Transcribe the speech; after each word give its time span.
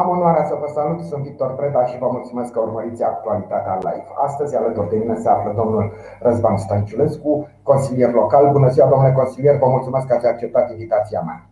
Am 0.00 0.08
onoarea 0.08 0.44
să 0.44 0.54
vă 0.60 0.68
salut, 0.74 1.00
sunt 1.00 1.22
Victor 1.22 1.54
Preda 1.54 1.84
și 1.86 1.98
vă 1.98 2.08
mulțumesc 2.16 2.52
că 2.52 2.60
urmăriți 2.60 3.02
actualitatea 3.02 3.74
live. 3.86 4.10
Astăzi 4.26 4.56
alături 4.56 4.90
de 4.90 4.96
mine 4.96 5.16
se 5.16 5.28
află 5.28 5.52
domnul 5.56 5.92
Răzvan 6.20 6.56
Stanciulescu, 6.56 7.48
consilier 7.62 8.12
local. 8.12 8.52
Bună 8.52 8.68
ziua, 8.68 8.88
domnule 8.88 9.12
consilier, 9.12 9.56
vă 9.58 9.68
mulțumesc 9.68 10.06
că 10.06 10.14
ați 10.14 10.26
acceptat 10.26 10.70
invitația 10.70 11.20
mea. 11.26 11.46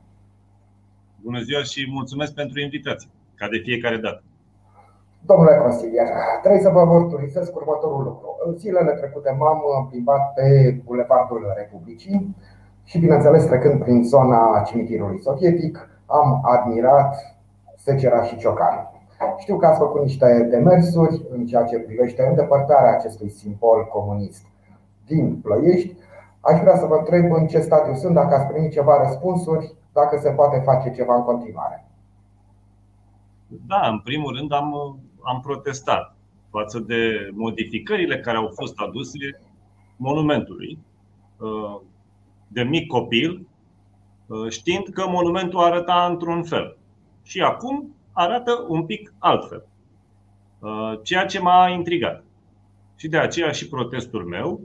Bună 1.24 1.40
ziua 1.40 1.62
și 1.62 1.90
mulțumesc 1.98 2.32
pentru 2.34 2.60
invitație, 2.60 3.08
ca 3.34 3.46
de 3.48 3.58
fiecare 3.68 3.96
dată. 3.96 4.22
Domnule 5.30 5.56
consilier, 5.56 6.06
trebuie 6.40 6.62
să 6.62 6.70
vă 6.76 6.84
mărturisesc 6.84 7.56
următorul 7.56 8.02
lucru. 8.02 8.28
În 8.46 8.52
zilele 8.56 8.92
trecute 8.92 9.36
m-am 9.38 9.86
plimbat 9.90 10.32
pe 10.34 10.46
Bulevardul 10.84 11.52
Republicii 11.56 12.36
și, 12.84 12.98
bineînțeles, 12.98 13.44
trecând 13.44 13.82
prin 13.82 14.04
zona 14.04 14.62
cimitirului 14.66 15.20
sovietic, 15.20 15.88
am 16.06 16.40
admirat 16.44 17.35
Secera 17.86 18.22
și 18.22 18.36
Ciocan. 18.36 18.90
Știu 19.38 19.56
că 19.56 19.66
ați 19.66 19.78
făcut 19.78 20.02
niște 20.02 20.46
demersuri 20.50 21.22
în 21.30 21.46
ceea 21.46 21.64
ce 21.64 21.78
privește 21.78 22.26
îndepărtarea 22.28 22.96
acestui 22.96 23.30
simbol 23.30 23.84
comunist 23.84 24.46
din 25.06 25.40
Ploiești. 25.40 25.94
Aș 26.40 26.60
vrea 26.60 26.76
să 26.76 26.86
vă 26.86 26.96
întreb 26.96 27.32
în 27.32 27.46
ce 27.46 27.60
stadiu 27.60 27.94
sunt, 27.94 28.14
dacă 28.14 28.34
ați 28.34 28.52
primit 28.52 28.72
ceva 28.72 29.02
răspunsuri, 29.02 29.74
dacă 29.92 30.18
se 30.18 30.30
poate 30.30 30.62
face 30.64 30.90
ceva 30.90 31.14
în 31.14 31.22
continuare. 31.22 31.88
Da, 33.46 33.88
în 33.88 34.00
primul 34.00 34.36
rând 34.36 34.52
am, 34.52 34.98
am 35.22 35.40
protestat 35.40 36.14
față 36.50 36.78
de 36.78 37.30
modificările 37.32 38.20
care 38.20 38.36
au 38.36 38.50
fost 38.54 38.74
aduse 38.76 39.40
monumentului. 39.96 40.78
De 42.48 42.62
mic 42.62 42.86
copil, 42.86 43.46
știind 44.48 44.86
că 44.88 45.04
monumentul 45.08 45.60
arăta 45.60 46.06
într-un 46.10 46.42
fel 46.42 46.76
și 47.26 47.40
acum 47.40 47.94
arată 48.12 48.64
un 48.68 48.86
pic 48.86 49.12
altfel. 49.18 49.66
Uh, 50.58 50.98
ceea 51.02 51.26
ce 51.26 51.40
m-a 51.40 51.68
intrigat. 51.68 52.24
Și 52.96 53.08
de 53.08 53.18
aceea 53.18 53.50
și 53.50 53.68
protestul 53.68 54.24
meu 54.24 54.60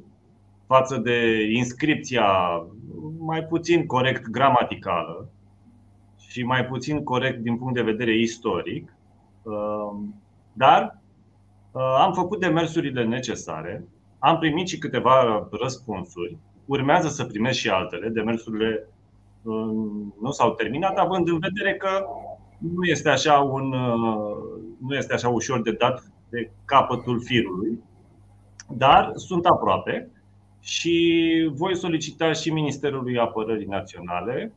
față 0.68 0.98
de 0.98 1.48
inscripția 1.52 2.26
mai 3.18 3.44
puțin 3.44 3.86
corect 3.86 4.28
gramaticală 4.28 5.30
și 6.18 6.44
mai 6.44 6.66
puțin 6.66 7.04
corect 7.04 7.40
din 7.40 7.58
punct 7.58 7.74
de 7.74 7.82
vedere 7.82 8.18
istoric, 8.18 8.94
uh, 9.44 9.98
dar 10.54 11.02
uh, 11.72 11.82
am 11.98 12.14
făcut 12.14 12.40
demersurile 12.40 13.06
necesare, 13.06 13.86
am 14.20 14.38
primit 14.38 14.68
și 14.68 14.78
câteva 14.78 15.48
răspunsuri, 15.52 16.38
urmează 16.66 17.08
să 17.08 17.26
primesc 17.26 17.58
și 17.58 17.70
altele, 17.70 18.10
demersurile 18.10 18.88
nu 20.22 20.32
s-au 20.32 20.54
terminat, 20.54 20.98
având 20.98 21.28
în 21.28 21.40
vedere 21.40 21.76
că 21.76 22.06
nu 22.62 22.84
este 22.84 23.10
așa, 23.10 23.34
un, 23.34 23.74
uh, 23.74 24.38
nu 24.80 24.96
este 24.96 25.14
așa 25.14 25.30
ușor 25.30 25.62
de 25.62 25.72
dat 25.72 26.12
de 26.30 26.52
capătul 26.66 27.22
firului, 27.22 27.80
dar 28.70 29.12
sunt 29.16 29.46
aproape 29.46 30.10
și 30.60 31.50
voi 31.54 31.76
solicita 31.76 32.32
și 32.32 32.54
Ministerului 32.54 33.20
Apărării 33.20 33.66
Naționale, 33.66 34.54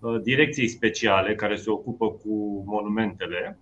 uh, 0.00 0.20
direcției 0.22 0.68
speciale 0.68 1.34
care 1.34 1.56
se 1.56 1.70
ocupă 1.70 2.10
cu 2.10 2.62
monumentele, 2.66 3.58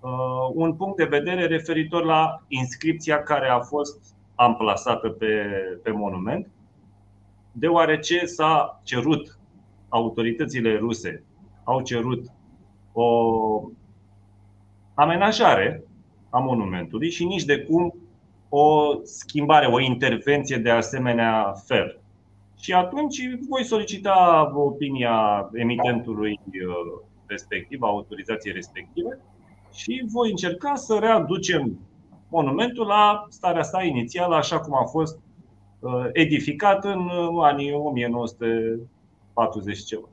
uh, 0.00 0.10
un 0.54 0.74
punct 0.74 0.96
de 0.96 1.04
vedere 1.04 1.46
referitor 1.46 2.04
la 2.04 2.42
inscripția 2.48 3.22
care 3.22 3.48
a 3.48 3.60
fost 3.60 4.14
amplasată 4.34 5.08
pe, 5.08 5.46
pe 5.82 5.90
monument, 5.90 6.48
deoarece 7.52 8.24
s-a 8.24 8.80
cerut 8.84 9.38
autoritățile 9.88 10.76
ruse 10.76 11.24
au 11.64 11.80
cerut 11.80 12.24
o 12.98 13.70
amenajare 14.94 15.84
a 16.30 16.38
monumentului 16.38 17.10
și 17.10 17.24
nici 17.24 17.44
de 17.44 17.58
cum 17.58 17.94
o 18.48 18.94
schimbare, 19.02 19.66
o 19.66 19.80
intervenție 19.80 20.56
de 20.56 20.70
asemenea 20.70 21.52
fel. 21.66 22.00
Și 22.60 22.72
atunci 22.72 23.16
voi 23.48 23.64
solicita 23.64 24.50
opinia 24.54 25.48
emitentului 25.52 26.40
uh, 26.44 26.52
respectiv, 27.26 27.82
a 27.82 27.86
autorizației 27.86 28.54
respective 28.54 29.20
și 29.72 30.04
voi 30.12 30.30
încerca 30.30 30.74
să 30.74 30.98
readucem 31.00 31.78
monumentul 32.28 32.86
la 32.86 33.26
starea 33.28 33.62
sa 33.62 33.82
inițială, 33.82 34.34
așa 34.34 34.60
cum 34.60 34.74
a 34.74 34.84
fost 34.84 35.18
uh, 35.78 36.06
edificat 36.12 36.84
în 36.84 37.08
anii 37.42 37.72
1940 37.72 39.84
ceva. 39.84 40.08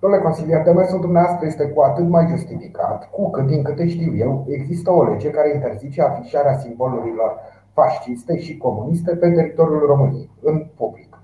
Domnule 0.00 0.22
consilier, 0.22 0.62
demersul 0.62 1.00
dumneavoastră 1.00 1.46
este 1.46 1.68
cu 1.68 1.80
atât 1.80 2.08
mai 2.08 2.26
justificat, 2.26 3.10
cu 3.10 3.30
cât, 3.30 3.46
din 3.46 3.62
câte 3.62 3.88
știu 3.88 4.16
eu, 4.16 4.44
există 4.48 4.90
o 4.92 5.02
lege 5.04 5.30
care 5.30 5.54
interzice 5.54 6.02
afișarea 6.02 6.58
simbolurilor 6.58 7.38
fasciste 7.72 8.38
și 8.38 8.56
comuniste 8.56 9.16
pe 9.16 9.30
teritoriul 9.30 9.86
României, 9.86 10.30
în 10.42 10.66
public. 10.76 11.18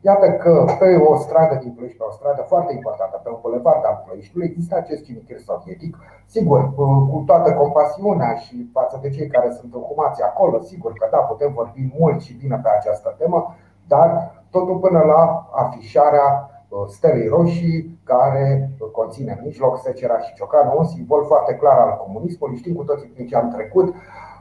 Iată 0.00 0.32
că 0.32 0.64
pe 0.78 0.96
o 0.96 1.16
stradă 1.16 1.54
din 1.62 1.70
Ploiești, 1.70 1.98
pe 1.98 2.04
o 2.08 2.10
stradă 2.10 2.42
foarte 2.42 2.72
importantă, 2.72 3.20
pe 3.22 3.30
un 3.30 3.38
bulevard 3.42 3.84
al 3.84 4.02
Ploieștiului, 4.04 4.48
există 4.48 4.76
acest 4.76 5.04
cimitir 5.04 5.38
sovietic. 5.38 5.96
Sigur, 6.26 6.74
cu 7.10 7.22
toată 7.26 7.52
compasiunea 7.52 8.34
și 8.34 8.70
față 8.72 8.98
de 9.02 9.10
cei 9.10 9.26
care 9.26 9.50
sunt 9.50 9.74
înhumați 9.74 10.22
acolo, 10.22 10.60
sigur 10.60 10.92
că 10.92 11.08
da, 11.10 11.18
putem 11.18 11.52
vorbi 11.52 11.92
mult 11.98 12.20
și 12.20 12.36
bine 12.36 12.60
pe 12.62 12.68
această 12.68 13.14
temă, 13.18 13.54
dar 13.86 14.08
totul 14.50 14.76
până 14.78 14.98
la 14.98 15.48
afișarea 15.52 16.26
Uh, 16.26 16.51
stelei 16.88 17.28
roșii 17.28 17.98
care 18.04 18.70
conține 18.92 19.32
în 19.38 19.44
mijloc 19.44 19.78
secera 19.78 20.18
și 20.18 20.34
ciocanul, 20.34 20.78
un 20.78 20.84
simbol 20.84 21.24
foarte 21.26 21.54
clar 21.54 21.78
al 21.78 21.96
comunismului. 21.96 22.56
Știm 22.56 22.74
cu 22.74 22.84
toții 22.84 23.08
prin 23.08 23.26
ce 23.26 23.36
am 23.36 23.50
trecut. 23.50 23.94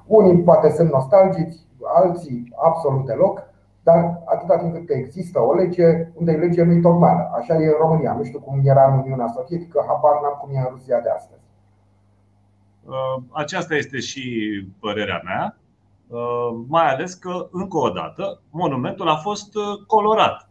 Unii 0.06 0.44
poate 0.44 0.70
sunt 0.70 0.92
nostalgici, 0.92 1.56
alții 1.84 2.54
absolut 2.56 3.06
deloc, 3.06 3.44
dar 3.84 4.22
atâta 4.26 4.58
timp 4.58 4.74
cât 4.74 4.90
există 4.90 5.40
o 5.40 5.54
lege, 5.54 6.08
unde 6.14 6.32
e 6.32 6.36
lege 6.36 6.64
nu-i 6.64 6.82
tocmană. 6.82 7.30
Așa 7.34 7.54
e 7.54 7.66
în 7.66 7.76
România. 7.80 8.14
Nu 8.14 8.24
știu 8.24 8.40
cum 8.40 8.62
era 8.64 8.94
în 8.94 9.00
Uniunea 9.00 9.28
Sovietică, 9.28 9.84
habar 9.88 10.22
n-am 10.22 10.38
cum 10.42 10.56
e 10.56 10.58
în 10.58 10.68
Rusia 10.70 11.00
de 11.00 11.10
astăzi. 11.10 11.42
Uh, 12.86 13.24
aceasta 13.32 13.76
este 13.76 14.00
și 14.00 14.24
părerea 14.80 15.22
mea, 15.24 15.58
uh, 16.08 16.60
mai 16.68 16.94
ales 16.94 17.14
că, 17.14 17.48
încă 17.52 17.78
o 17.78 17.90
dată, 17.90 18.42
monumentul 18.50 19.08
a 19.08 19.16
fost 19.16 19.50
colorat 19.88 20.51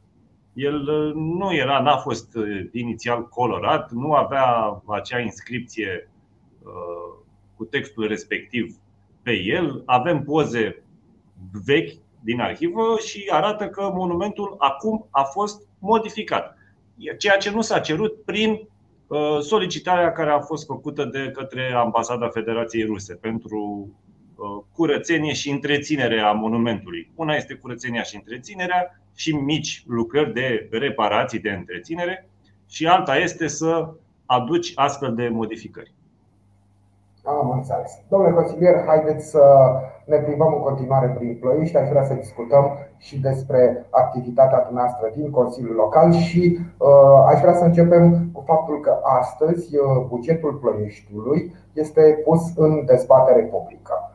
el 0.60 0.88
uh, 0.88 1.14
nu 1.14 1.54
era, 1.54 1.80
n-a 1.80 1.96
fost 1.96 2.34
uh, 2.34 2.68
inițial 2.72 3.28
colorat, 3.28 3.90
nu 3.90 4.12
avea 4.12 4.82
acea 4.86 5.18
inscripție 5.18 6.10
uh, 6.62 7.18
cu 7.56 7.64
textul 7.64 8.06
respectiv 8.06 8.76
pe 9.22 9.32
el. 9.32 9.82
Avem 9.86 10.22
poze 10.22 10.82
vechi 11.64 11.92
din 12.20 12.40
arhivă 12.40 12.96
și 13.06 13.26
arată 13.30 13.68
că 13.68 13.90
monumentul 13.94 14.54
acum 14.58 15.06
a 15.10 15.22
fost 15.22 15.68
modificat. 15.78 16.56
Ceea 17.18 17.36
ce 17.36 17.50
nu 17.50 17.60
s-a 17.60 17.80
cerut 17.80 18.24
prin 18.24 18.68
solicitarea 19.40 20.12
care 20.12 20.30
a 20.30 20.40
fost 20.40 20.66
făcută 20.66 21.04
de 21.04 21.30
către 21.30 21.72
Ambasada 21.72 22.28
Federației 22.28 22.84
Ruse 22.84 23.14
pentru 23.14 23.88
curățenie 24.72 25.32
și 25.32 25.50
întreținere 25.50 26.20
a 26.20 26.32
monumentului. 26.32 27.10
Una 27.14 27.34
este 27.34 27.54
curățenia 27.54 28.02
și 28.02 28.16
întreținerea, 28.16 29.00
și 29.14 29.36
mici 29.36 29.84
lucrări 29.86 30.32
de 30.32 30.68
reparații, 30.70 31.38
de 31.38 31.50
întreținere 31.50 32.28
și 32.66 32.86
alta 32.86 33.16
este 33.16 33.46
să 33.46 33.94
aduci 34.26 34.72
astfel 34.74 35.14
de 35.14 35.28
modificări. 35.28 35.94
Am 37.24 37.50
înțeles. 37.50 37.98
Domnule 38.08 38.32
consilier, 38.32 38.84
haideți 38.86 39.30
să 39.30 39.42
ne 40.04 40.16
plimbăm 40.16 40.54
în 40.54 40.60
continuare 40.60 41.06
prin 41.06 41.36
Ploiești. 41.40 41.76
Aș 41.76 41.88
vrea 41.88 42.04
să 42.04 42.14
discutăm 42.14 42.64
și 42.98 43.20
despre 43.20 43.86
activitatea 43.90 44.68
noastră 44.72 45.12
din 45.16 45.30
Consiliul 45.30 45.74
Local 45.74 46.12
și 46.12 46.58
uh, 46.78 47.24
aș 47.26 47.40
vrea 47.40 47.54
să 47.54 47.64
începem 47.64 48.30
cu 48.32 48.42
faptul 48.46 48.80
că 48.80 48.98
astăzi 49.02 49.76
uh, 49.76 50.06
bugetul 50.08 50.54
Ploieștiului 50.54 51.54
este 51.72 52.20
pus 52.24 52.40
în 52.56 52.84
dezbatere 52.84 53.42
publică. 53.42 54.09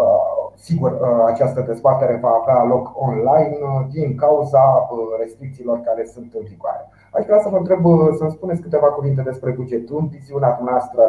Uh, 0.00 0.32
Sigur, 0.54 0.92
uh, 0.92 1.24
această 1.26 1.60
dezbatere 1.60 2.18
va 2.22 2.28
avea 2.42 2.64
loc 2.64 2.92
online 2.94 3.56
uh, 3.60 3.86
din 3.90 4.16
cauza 4.16 4.58
uh, 4.58 4.98
restricțiilor 5.18 5.80
care 5.80 6.04
sunt 6.04 6.34
în 6.34 6.44
vigoare. 6.48 6.88
Aș 7.12 7.24
vrea 7.24 7.40
să 7.40 7.48
vă 7.48 7.56
întreb 7.56 7.84
să-mi 8.16 8.30
spuneți 8.30 8.60
câteva 8.60 8.86
cuvinte 8.86 9.22
despre 9.22 9.50
buget. 9.50 9.90
În 9.90 10.08
viziunea 10.08 10.60
noastră, 10.64 11.02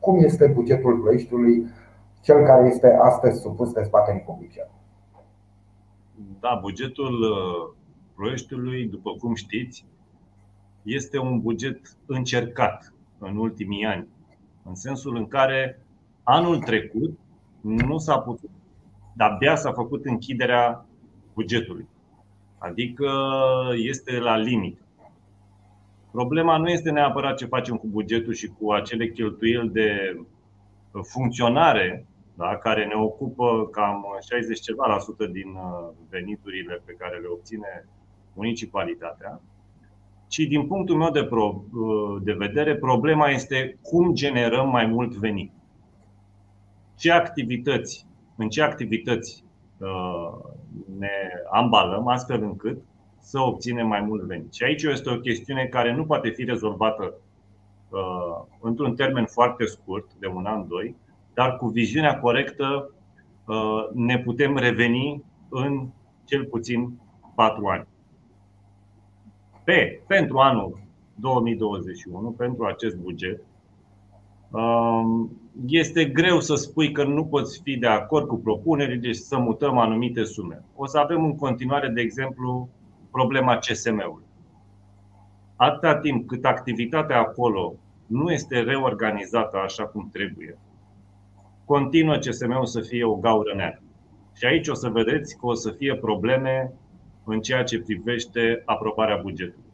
cum 0.00 0.18
este 0.18 0.46
bugetul 0.46 0.98
Ploieștiului, 0.98 1.66
cel 2.20 2.44
care 2.44 2.68
este 2.68 2.98
astăzi 3.02 3.40
supus 3.40 3.72
dezbaterii 3.72 4.20
publice? 4.20 4.68
Da, 6.40 6.58
bugetul 6.60 7.14
Ploieștiului, 8.14 8.86
după 8.86 9.10
cum 9.20 9.34
știți, 9.34 9.86
este 10.82 11.18
un 11.18 11.40
buget 11.40 11.80
încercat 12.06 12.92
în 13.18 13.36
ultimii 13.36 13.84
ani, 13.84 14.08
în 14.64 14.74
sensul 14.74 15.16
în 15.16 15.26
care 15.26 15.82
anul 16.22 16.58
trecut 16.58 17.18
nu 17.60 17.98
s-a 17.98 18.18
putut 18.18 18.50
dar 19.20 19.30
abia 19.30 19.56
s-a 19.56 19.72
făcut 19.72 20.04
închiderea 20.04 20.86
bugetului. 21.34 21.88
Adică 22.58 23.10
este 23.76 24.18
la 24.18 24.36
limită. 24.36 24.82
Problema 26.10 26.56
nu 26.56 26.68
este 26.68 26.90
neapărat 26.90 27.36
ce 27.36 27.46
facem 27.46 27.76
cu 27.76 27.86
bugetul 27.86 28.32
și 28.32 28.46
cu 28.46 28.72
acele 28.72 29.08
cheltuieli 29.08 29.68
de 29.68 30.20
funcționare 31.02 32.06
da, 32.34 32.56
care 32.56 32.86
ne 32.86 32.94
ocupă 32.94 33.68
cam 33.70 34.04
60 34.30 34.60
ceva 34.60 34.86
la 34.86 34.98
sută 34.98 35.26
din 35.26 35.48
uh, 35.48 35.88
veniturile 36.10 36.82
pe 36.84 36.92
care 36.98 37.18
le 37.18 37.26
obține 37.26 37.88
municipalitatea, 38.32 39.40
ci 40.28 40.38
din 40.38 40.66
punctul 40.66 40.96
meu 40.96 41.10
de, 41.10 41.24
pro, 41.24 41.64
uh, 41.72 42.22
de 42.22 42.32
vedere, 42.32 42.76
problema 42.76 43.28
este 43.28 43.78
cum 43.82 44.14
generăm 44.14 44.68
mai 44.68 44.86
mult 44.86 45.14
venit. 45.14 45.52
Ce 47.00 47.12
activități, 47.12 48.06
în 48.36 48.48
ce 48.48 48.62
activități 48.62 49.44
uh, 49.78 50.38
ne 50.98 51.10
ambalăm 51.50 52.06
astfel 52.06 52.42
încât 52.42 52.82
să 53.18 53.40
obținem 53.40 53.86
mai 53.86 54.00
mult 54.00 54.22
venit. 54.22 54.54
Și 54.54 54.62
aici 54.62 54.82
este 54.82 55.10
o 55.10 55.20
chestiune 55.20 55.64
care 55.64 55.94
nu 55.94 56.04
poate 56.04 56.28
fi 56.28 56.44
rezolvată 56.44 57.14
într-un 58.60 58.94
termen 58.94 59.24
foarte 59.24 59.64
scurt, 59.64 60.06
de 60.18 60.26
un 60.26 60.46
an, 60.46 60.68
doi, 60.68 60.96
dar 61.34 61.56
cu 61.56 61.66
viziunea 61.66 62.18
corectă 62.18 62.90
uh, 63.46 63.88
ne 63.94 64.18
putem 64.18 64.56
reveni 64.56 65.24
în 65.48 65.88
cel 66.24 66.44
puțin 66.44 67.00
4 67.34 67.66
ani. 67.66 67.86
Pe, 69.64 70.02
pentru 70.06 70.38
anul 70.38 70.80
2021, 71.14 72.30
pentru 72.30 72.64
acest 72.64 72.96
buget, 72.96 73.42
um, 74.50 75.39
este 75.66 76.04
greu 76.04 76.40
să 76.40 76.54
spui 76.54 76.92
că 76.92 77.04
nu 77.04 77.26
poți 77.26 77.60
fi 77.62 77.76
de 77.76 77.86
acord 77.86 78.26
cu 78.26 78.36
propunerile 78.36 79.12
și 79.12 79.20
să 79.20 79.38
mutăm 79.38 79.78
anumite 79.78 80.24
sume. 80.24 80.64
O 80.74 80.86
să 80.86 80.98
avem 80.98 81.24
în 81.24 81.36
continuare, 81.36 81.88
de 81.88 82.00
exemplu, 82.00 82.68
problema 83.10 83.58
CSM-ului. 83.58 84.24
Atâta 85.56 85.96
timp 85.96 86.26
cât 86.26 86.44
activitatea 86.44 87.18
acolo 87.18 87.74
nu 88.06 88.30
este 88.30 88.60
reorganizată 88.60 89.56
așa 89.56 89.86
cum 89.86 90.08
trebuie, 90.12 90.58
continuă 91.64 92.16
CSM-ul 92.16 92.66
să 92.66 92.80
fie 92.80 93.04
o 93.04 93.14
gaură 93.14 93.54
neagră. 93.54 93.82
Și 94.34 94.44
aici 94.44 94.68
o 94.68 94.74
să 94.74 94.88
vedeți 94.88 95.36
că 95.38 95.46
o 95.46 95.54
să 95.54 95.70
fie 95.70 95.96
probleme 95.96 96.72
în 97.24 97.40
ceea 97.40 97.62
ce 97.62 97.80
privește 97.80 98.62
aprobarea 98.64 99.16
bugetului. 99.16 99.69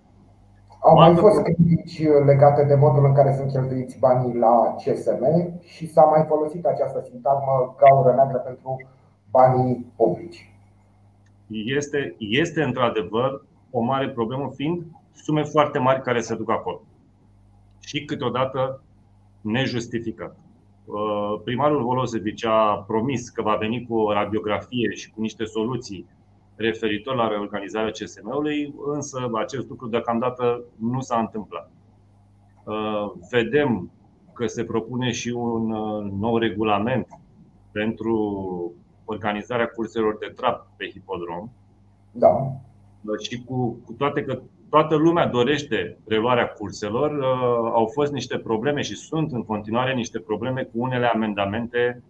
Au 0.88 0.94
mai 0.94 1.14
fost 1.14 1.42
critici 1.42 2.02
legate 2.24 2.64
de 2.64 2.74
modul 2.74 3.04
în 3.04 3.14
care 3.14 3.34
sunt 3.36 3.50
cheltuiți 3.50 3.98
banii 3.98 4.34
la 4.34 4.74
CSM 4.76 5.24
și 5.60 5.86
s-a 5.86 6.02
mai 6.02 6.24
folosit 6.28 6.64
această 6.64 7.00
sintagmă 7.10 7.74
gaură 7.78 8.14
neagră 8.14 8.38
pentru 8.38 8.88
banii 9.30 9.92
publici. 9.96 10.50
Este, 11.48 12.16
este 12.18 12.62
într-adevăr 12.62 13.44
o 13.70 13.80
mare 13.80 14.08
problemă, 14.10 14.50
fiind 14.54 14.86
sume 15.12 15.42
foarte 15.42 15.78
mari 15.78 16.02
care 16.02 16.20
se 16.20 16.34
duc 16.34 16.50
acolo. 16.50 16.80
Și 17.80 18.04
câteodată 18.04 18.82
nejustificat. 19.40 20.36
Uh, 20.84 21.40
primarul 21.44 21.82
Volosevici 21.82 22.44
a 22.44 22.84
promis 22.86 23.28
că 23.28 23.42
va 23.42 23.56
veni 23.60 23.86
cu 23.88 23.94
o 23.96 24.12
radiografie 24.12 24.90
și 24.90 25.10
cu 25.10 25.20
niște 25.20 25.44
soluții 25.44 26.06
referitor 26.56 27.14
la 27.14 27.28
reorganizarea 27.28 27.90
CSM-ului, 27.90 28.74
însă 28.86 29.30
acest 29.34 29.68
lucru 29.68 29.88
deocamdată 29.88 30.64
nu 30.80 31.00
s-a 31.00 31.18
întâmplat. 31.18 31.70
Uh, 32.64 33.12
vedem 33.30 33.90
că 34.32 34.46
se 34.46 34.64
propune 34.64 35.10
și 35.10 35.28
un 35.28 35.70
uh, 35.70 36.12
nou 36.20 36.38
regulament 36.38 37.08
pentru 37.72 38.72
organizarea 39.04 39.66
curselor 39.66 40.18
de 40.18 40.32
trap 40.36 40.66
pe 40.76 40.88
hipodrom. 40.88 41.50
Da. 42.12 42.52
Și 43.18 43.44
cu, 43.44 43.80
cu 43.84 43.92
toate 43.92 44.24
că 44.24 44.40
toată 44.68 44.94
lumea 44.94 45.26
dorește 45.26 45.98
reluarea 46.06 46.48
curselor. 46.48 47.10
Uh, 47.10 47.70
au 47.72 47.86
fost 47.86 48.12
niște 48.12 48.38
probleme 48.38 48.82
și 48.82 48.94
sunt 48.94 49.32
în 49.32 49.44
continuare 49.44 49.94
niște 49.94 50.18
probleme 50.18 50.62
cu 50.62 50.70
unele 50.72 51.06
amendamente 51.06 52.02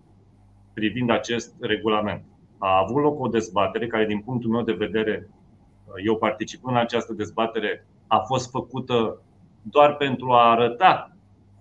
privind 0.73 1.11
acest 1.11 1.55
regulament. 1.61 2.25
A 2.59 2.79
avut 2.79 3.03
loc 3.03 3.21
o 3.21 3.29
dezbatere 3.29 3.87
care, 3.87 4.07
din 4.07 4.21
punctul 4.21 4.51
meu 4.51 4.63
de 4.63 4.73
vedere, 4.73 5.29
uh, 5.85 5.93
eu 6.05 6.17
participând 6.17 6.75
la 6.75 6.81
această 6.83 7.13
dezbatere, 7.13 7.87
a 8.07 8.19
fost 8.19 8.51
făcută 8.51 9.21
doar 9.63 9.97
pentru 9.97 10.33
a 10.33 10.51
arăta 10.51 11.17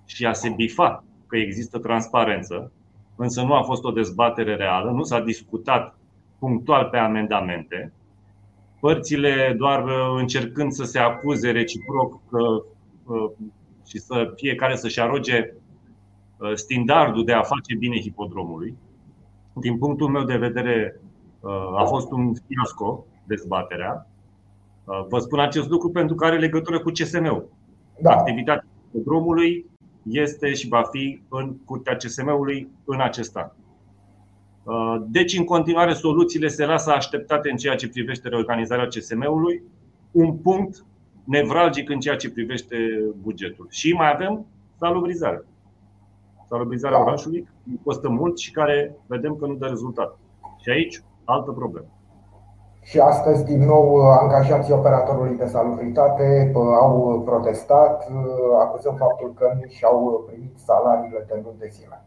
și 0.05 0.25
a 0.25 0.33
se 0.33 0.49
bifa 0.49 1.03
că 1.27 1.37
există 1.37 1.79
transparență, 1.79 2.71
însă 3.15 3.41
nu 3.41 3.53
a 3.53 3.61
fost 3.61 3.83
o 3.83 3.91
dezbatere 3.91 4.55
reală, 4.55 4.91
nu 4.91 5.03
s-a 5.03 5.19
discutat 5.19 5.97
punctual 6.39 6.85
pe 6.85 6.97
amendamente 6.97 7.93
părțile 8.85 9.55
doar 9.57 9.83
uh, 9.83 10.19
încercând 10.19 10.71
să 10.71 10.83
se 10.83 10.99
acuze 10.99 11.51
reciproc 11.51 12.21
uh, 12.31 13.31
și 13.87 13.97
să 13.97 14.33
fiecare 14.35 14.75
să-și 14.75 14.99
aroge 14.99 15.53
uh, 16.37 16.53
standardul 16.53 17.25
de 17.25 17.33
a 17.33 17.41
face 17.41 17.75
bine 17.79 17.99
hipodromului. 17.99 18.77
Din 19.59 19.77
punctul 19.77 20.07
meu 20.07 20.23
de 20.23 20.37
vedere, 20.37 20.99
a 21.77 21.83
fost 21.83 22.11
un 22.11 22.33
fiasco 22.47 23.05
dezbaterea. 23.23 24.07
Vă 25.09 25.19
spun 25.19 25.39
acest 25.39 25.69
lucru 25.69 25.89
pentru 25.89 26.15
că 26.15 26.25
are 26.25 26.37
legătură 26.37 26.79
cu 26.79 26.89
CSM-ul. 26.89 27.49
Da. 28.01 28.11
Activitatea 28.11 28.67
hipodromului 28.91 29.65
este 30.03 30.53
și 30.53 30.67
va 30.67 30.83
fi 30.91 31.21
în 31.29 31.55
curtea 31.65 31.95
CSM-ului 31.95 32.69
în 32.85 33.01
acest 33.01 33.35
an. 33.35 33.49
Uh, 34.63 35.03
deci, 35.07 35.37
în 35.37 35.43
continuare, 35.43 35.93
soluțiile 35.93 36.47
se 36.47 36.65
lasă 36.65 36.91
așteptate 36.91 37.49
în 37.49 37.57
ceea 37.57 37.75
ce 37.75 37.89
privește 37.89 38.29
reorganizarea 38.29 38.87
CSM-ului, 38.87 39.63
un 40.11 40.33
punct 40.33 40.85
nevralgic 41.23 41.89
în 41.89 41.99
ceea 41.99 42.15
ce 42.15 42.31
privește 42.31 42.77
bugetul. 43.21 43.67
Și 43.69 43.93
mai 43.93 44.11
avem 44.13 44.45
salubrizarea. 44.79 45.43
Salubrizarea 46.49 46.97
da. 46.97 47.03
orașului 47.03 47.47
costă 47.83 48.09
mult 48.09 48.37
și 48.37 48.51
care 48.51 48.95
vedem 49.05 49.35
că 49.35 49.45
nu 49.45 49.53
dă 49.53 49.65
rezultat. 49.65 50.17
Și 50.57 50.69
aici, 50.69 51.03
altă 51.23 51.51
problemă. 51.51 51.87
Și 52.81 52.99
astăzi, 52.99 53.43
din 53.45 53.65
nou, 53.65 53.95
angajații 53.95 54.73
operatorului 54.73 55.37
de 55.37 55.45
salubritate 55.45 56.51
uh, 56.55 56.61
au 56.81 57.21
protestat, 57.25 58.09
uh, 58.09 58.59
acuzând 58.59 58.97
faptul 58.97 59.33
că 59.33 59.51
nu 59.55 59.67
și-au 59.67 60.23
primit 60.27 60.57
salariile 60.57 61.25
de 61.27 61.41
luni 61.43 61.57
de 61.59 61.67
zile 61.71 62.05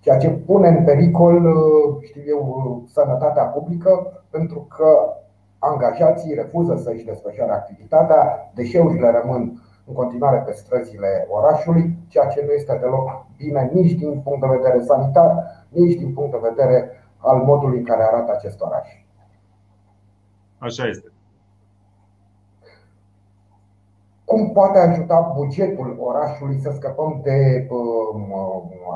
ceea 0.00 0.18
ce 0.18 0.30
pune 0.30 0.68
în 0.68 0.84
pericol, 0.84 1.46
uh, 1.46 1.96
știu 2.02 2.22
eu, 2.26 2.42
uh, 2.56 2.90
sănătatea 2.92 3.44
publică, 3.44 4.22
pentru 4.30 4.66
că 4.76 5.14
angajații 5.58 6.34
refuză 6.34 6.76
să-și 6.76 7.04
desfășoare 7.04 7.52
activitatea, 7.52 8.50
deșeurile 8.54 9.20
rămân 9.22 9.62
în 9.90 9.96
continuare 9.96 10.38
pe 10.46 10.52
străzile 10.52 11.26
orașului, 11.28 11.98
ceea 12.08 12.26
ce 12.26 12.44
nu 12.46 12.52
este 12.52 12.78
deloc 12.80 13.26
bine 13.36 13.70
nici 13.72 13.92
din 13.92 14.20
punct 14.20 14.40
de 14.40 14.56
vedere 14.56 14.82
sanitar, 14.82 15.30
nici 15.68 15.98
din 15.98 16.12
punct 16.12 16.30
de 16.30 16.48
vedere 16.48 16.90
al 17.16 17.36
modului 17.36 17.78
în 17.78 17.84
care 17.84 18.02
arată 18.02 18.32
acest 18.32 18.60
oraș. 18.60 18.88
Așa 20.58 20.86
este. 20.86 21.12
cum 24.30 24.50
poate 24.52 24.78
ajuta 24.78 25.32
bugetul 25.36 25.96
orașului 26.00 26.58
să 26.58 26.70
scăpăm 26.74 27.20
de 27.22 27.66
uh, 27.70 28.20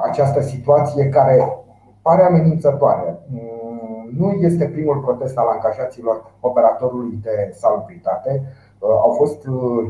această 0.08 0.40
situație 0.40 1.08
care 1.08 1.64
pare 2.02 2.22
amenințătoare. 2.22 3.18
Mm, 3.26 4.10
nu 4.16 4.30
este 4.32 4.68
primul 4.68 5.00
protest 5.00 5.38
al 5.38 5.46
angajaților 5.48 6.34
operatorului 6.40 7.18
de 7.22 7.50
salubritate. 7.52 8.42
Uh, 8.84 8.90
au 8.90 9.10
fost 9.10 9.46
uh, 9.46 9.84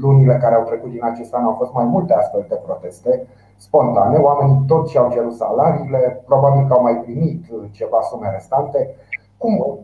lunile 0.00 0.36
care 0.40 0.54
au 0.54 0.64
trecut 0.64 0.90
din 0.90 1.04
acest 1.04 1.34
an, 1.34 1.44
au 1.44 1.54
fost 1.58 1.72
mai 1.72 1.84
multe 1.84 2.14
astfel 2.14 2.44
de 2.48 2.54
proteste 2.54 3.26
spontane. 3.56 4.18
Oamenii 4.18 4.64
tot 4.66 4.88
și-au 4.88 5.10
cerut 5.10 5.34
salariile, 5.34 6.22
probabil 6.26 6.66
că 6.66 6.72
au 6.72 6.82
mai 6.82 6.96
primit 6.96 7.44
ceva 7.70 8.00
sume 8.00 8.30
restante. 8.30 8.94
Cum 9.36 9.78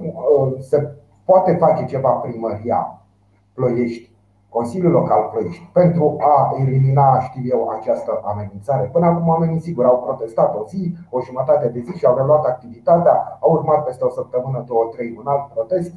se 0.59 0.95
poate 1.25 1.53
face 1.55 1.85
ceva 1.85 2.11
primăria 2.11 3.03
Ploiești 3.55 4.11
Consiliul 4.49 4.93
Local 4.93 5.29
Ploiești 5.33 5.71
pentru 5.73 6.17
a 6.21 6.57
elimina, 6.61 7.21
știu 7.21 7.43
eu, 7.45 7.69
această 7.69 8.21
amenințare. 8.25 8.91
Până 8.93 9.07
acum 9.07 9.29
oamenii 9.29 9.61
sigur 9.61 9.85
au 9.85 9.99
protestat 9.99 10.57
o 10.57 10.65
zi, 10.69 10.97
o 11.11 11.21
jumătate 11.21 11.69
de 11.69 11.81
zi 11.81 11.99
și 11.99 12.07
au 12.07 12.17
reluat 12.17 12.45
activitatea, 12.45 13.39
au 13.41 13.53
urmat 13.53 13.85
peste 13.85 14.05
o 14.05 14.11
săptămână, 14.11 14.65
două, 14.67 14.89
trei, 14.93 15.17
un 15.19 15.27
alt 15.27 15.47
protest, 15.55 15.93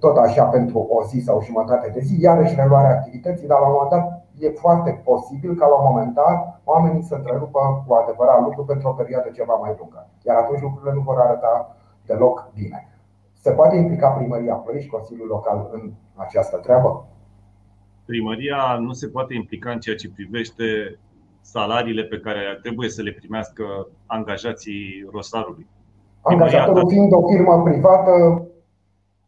tot 0.00 0.16
așa 0.16 0.44
pentru 0.44 0.78
o 0.78 1.04
zi 1.04 1.18
sau 1.26 1.36
o 1.36 1.42
jumătate 1.42 1.90
de 1.94 2.00
zi, 2.00 2.16
iarăși 2.20 2.54
reluarea 2.54 2.90
activității, 2.90 3.46
dar 3.46 3.58
la 3.60 3.66
un 3.66 3.72
moment 3.72 3.90
dat 3.90 4.04
e 4.38 4.60
foarte 4.64 4.90
posibil 5.04 5.54
ca 5.54 5.66
la 5.66 5.76
un 5.80 5.86
moment 5.88 6.14
dat 6.14 6.60
oamenii 6.64 7.02
să 7.02 7.14
întrerupă 7.14 7.84
cu 7.86 7.94
adevărat 7.94 8.40
lucru 8.42 8.64
pentru 8.64 8.88
o 8.88 8.98
perioadă 9.00 9.28
ceva 9.28 9.54
mai 9.54 9.74
lungă. 9.78 10.08
Iar 10.26 10.36
atunci 10.36 10.60
lucrurile 10.60 10.92
nu 10.94 11.00
vor 11.00 11.18
arăta 11.18 11.76
deloc 12.06 12.50
bine. 12.54 12.88
Se 13.32 13.50
poate 13.50 13.76
implica 13.76 14.08
primăria 14.08 14.54
Ploiești, 14.54 14.90
Consiliul 14.90 15.26
Local 15.26 15.68
în 15.72 15.92
această 16.14 16.56
treabă? 16.56 17.04
primăria 18.10 18.60
nu 18.86 18.92
se 18.92 19.06
poate 19.08 19.34
implica 19.34 19.70
în 19.70 19.80
ceea 19.84 19.96
ce 19.96 20.16
privește 20.16 20.64
salariile 21.40 22.04
pe 22.12 22.18
care 22.24 22.42
trebuie 22.62 22.88
să 22.88 23.02
le 23.02 23.12
primească 23.20 23.64
angajații 24.06 25.08
Rosarului. 25.12 25.66
Angajatorul 26.20 26.88
fiind 26.88 27.12
o 27.12 27.28
firmă 27.30 27.62
privată. 27.62 28.12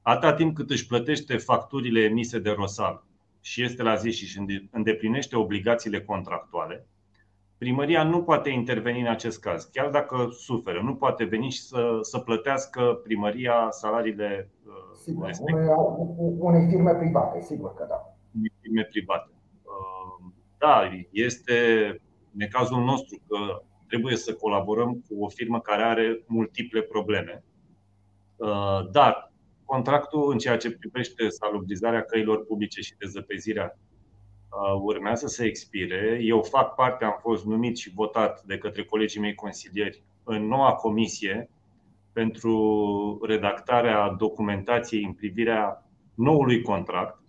Atâta 0.02 0.34
timp 0.34 0.54
cât 0.54 0.70
își 0.70 0.86
plătește 0.86 1.36
facturile 1.36 2.00
emise 2.00 2.38
de 2.38 2.50
Rosal 2.50 3.04
și 3.40 3.62
este 3.62 3.82
la 3.82 3.94
zi 3.94 4.10
și 4.10 4.40
îndeplinește 4.70 5.36
obligațiile 5.36 6.00
contractuale, 6.00 6.86
primăria 7.58 8.02
nu 8.04 8.22
poate 8.22 8.50
interveni 8.50 9.00
în 9.00 9.06
acest 9.06 9.40
caz, 9.40 9.64
chiar 9.64 9.90
dacă 9.90 10.28
suferă. 10.30 10.80
Nu 10.82 10.94
poate 10.94 11.24
veni 11.24 11.50
și 11.50 11.62
să, 11.62 11.98
să 12.00 12.18
plătească 12.18 13.00
primăria 13.02 13.68
salariile 13.70 14.50
uh, 14.66 14.72
sigur, 15.02 15.26
respective. 15.26 15.66
Unei 16.38 16.66
firme 16.68 16.94
private, 16.94 17.40
sigur 17.40 17.74
că 17.74 17.86
da. 17.88 18.16
Unei 18.36 18.52
firme 18.60 18.82
private. 18.82 19.30
Uh, 19.62 20.32
da, 20.58 20.82
este 21.10 21.56
necazul 22.30 22.84
nostru 22.84 23.18
că 23.28 23.62
trebuie 23.88 24.16
să 24.16 24.34
colaborăm 24.34 25.04
cu 25.08 25.24
o 25.24 25.28
firmă 25.28 25.60
care 25.60 25.82
are 25.82 26.22
multiple 26.26 26.80
probleme. 26.80 27.44
Uh, 28.36 28.90
dar 28.92 29.31
contractul 29.72 30.32
în 30.32 30.38
ceea 30.38 30.56
ce 30.56 30.70
privește 30.70 31.28
salubrizarea 31.28 32.02
căilor 32.02 32.44
publice 32.44 32.80
și 32.80 32.94
dezăpezirea 32.98 33.78
uh, 33.78 34.80
urmează 34.82 35.26
să 35.26 35.44
expire. 35.44 36.18
Eu 36.22 36.42
fac 36.42 36.74
parte, 36.74 37.04
am 37.04 37.16
fost 37.20 37.44
numit 37.44 37.76
și 37.76 37.92
votat 37.94 38.42
de 38.42 38.58
către 38.58 38.84
colegii 38.84 39.20
mei 39.20 39.34
consilieri 39.34 40.02
în 40.24 40.46
noua 40.46 40.72
comisie 40.72 41.50
pentru 42.12 43.18
redactarea 43.22 44.08
documentației 44.18 45.04
în 45.04 45.12
privirea 45.12 45.86
noului 46.14 46.62
contract. 46.62 47.22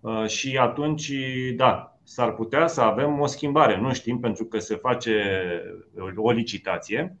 Uh, 0.00 0.26
și 0.26 0.56
atunci, 0.56 1.12
da, 1.56 1.98
s-ar 2.02 2.34
putea 2.34 2.66
să 2.66 2.80
avem 2.80 3.20
o 3.20 3.26
schimbare. 3.26 3.80
Nu 3.80 3.92
știm 3.92 4.20
pentru 4.20 4.44
că 4.44 4.58
se 4.58 4.74
face 4.74 5.22
o 6.16 6.30
licitație, 6.30 7.16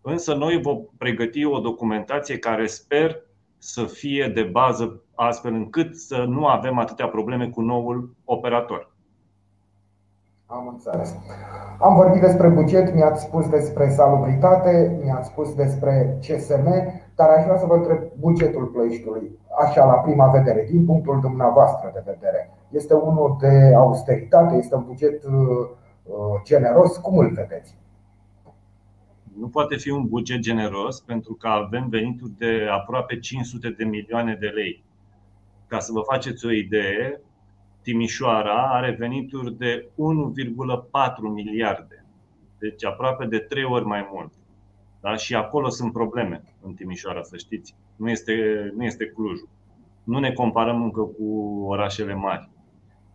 însă 0.00 0.34
noi 0.34 0.60
vom 0.60 0.84
pregăti 0.98 1.44
o 1.44 1.58
documentație 1.58 2.38
care 2.38 2.66
sper 2.66 3.24
să 3.72 3.84
fie 3.84 4.32
de 4.34 4.42
bază 4.42 5.00
astfel 5.14 5.54
încât 5.54 5.96
să 5.96 6.24
nu 6.28 6.46
avem 6.46 6.78
atâtea 6.78 7.08
probleme 7.08 7.48
cu 7.48 7.60
noul 7.60 8.14
operator. 8.24 8.94
Am 10.46 10.68
înțeles. 10.68 11.16
Am 11.78 11.94
vorbit 11.94 12.20
despre 12.20 12.48
buget, 12.48 12.94
mi-ați 12.94 13.22
spus 13.22 13.48
despre 13.48 13.88
salubritate, 13.88 15.00
mi-ați 15.04 15.28
spus 15.28 15.54
despre 15.54 16.18
CSM, 16.20 16.68
dar 17.14 17.28
aș 17.28 17.44
vrea 17.44 17.58
să 17.58 17.66
vă 17.66 17.74
întreb 17.74 17.98
bugetul 18.18 18.64
Ploieștiului, 18.64 19.38
așa 19.64 19.84
la 19.84 19.92
prima 19.92 20.26
vedere, 20.26 20.66
din 20.70 20.84
punctul 20.84 21.20
dumneavoastră 21.20 21.90
de 21.94 22.02
vedere. 22.04 22.50
Este 22.70 22.94
unul 22.94 23.36
de 23.40 23.74
austeritate, 23.76 24.54
este 24.54 24.74
un 24.74 24.84
buget 24.86 25.24
uh, 25.24 25.32
uh, 26.02 26.40
generos, 26.44 26.96
cum 26.96 27.18
îl 27.18 27.30
vedeți? 27.34 27.76
Nu 29.38 29.48
poate 29.48 29.76
fi 29.76 29.90
un 29.90 30.06
buget 30.06 30.38
generos 30.38 31.00
pentru 31.00 31.34
că 31.34 31.48
avem 31.48 31.88
venituri 31.88 32.32
de 32.38 32.66
aproape 32.70 33.18
500 33.18 33.70
de 33.70 33.84
milioane 33.84 34.36
de 34.40 34.46
lei. 34.46 34.84
Ca 35.66 35.78
să 35.78 35.92
vă 35.92 36.00
faceți 36.00 36.46
o 36.46 36.50
idee, 36.50 37.20
Timișoara 37.82 38.70
are 38.72 38.96
venituri 38.98 39.54
de 39.58 39.88
1,4 39.90 39.96
miliarde. 41.34 42.04
Deci 42.58 42.84
aproape 42.84 43.26
de 43.26 43.38
trei 43.38 43.64
ori 43.64 43.84
mai 43.84 44.08
mult. 44.12 44.32
Da? 45.00 45.16
Și 45.16 45.34
acolo 45.34 45.68
sunt 45.68 45.92
probleme 45.92 46.42
în 46.62 46.74
Timișoara, 46.74 47.22
să 47.22 47.36
știți. 47.36 47.74
Nu 47.96 48.10
este, 48.10 48.34
nu 48.76 48.84
este 48.84 49.06
Clujul. 49.06 49.48
Nu 50.04 50.18
ne 50.18 50.32
comparăm 50.32 50.82
încă 50.82 51.00
cu 51.00 51.24
orașele 51.66 52.14
mari. 52.14 52.50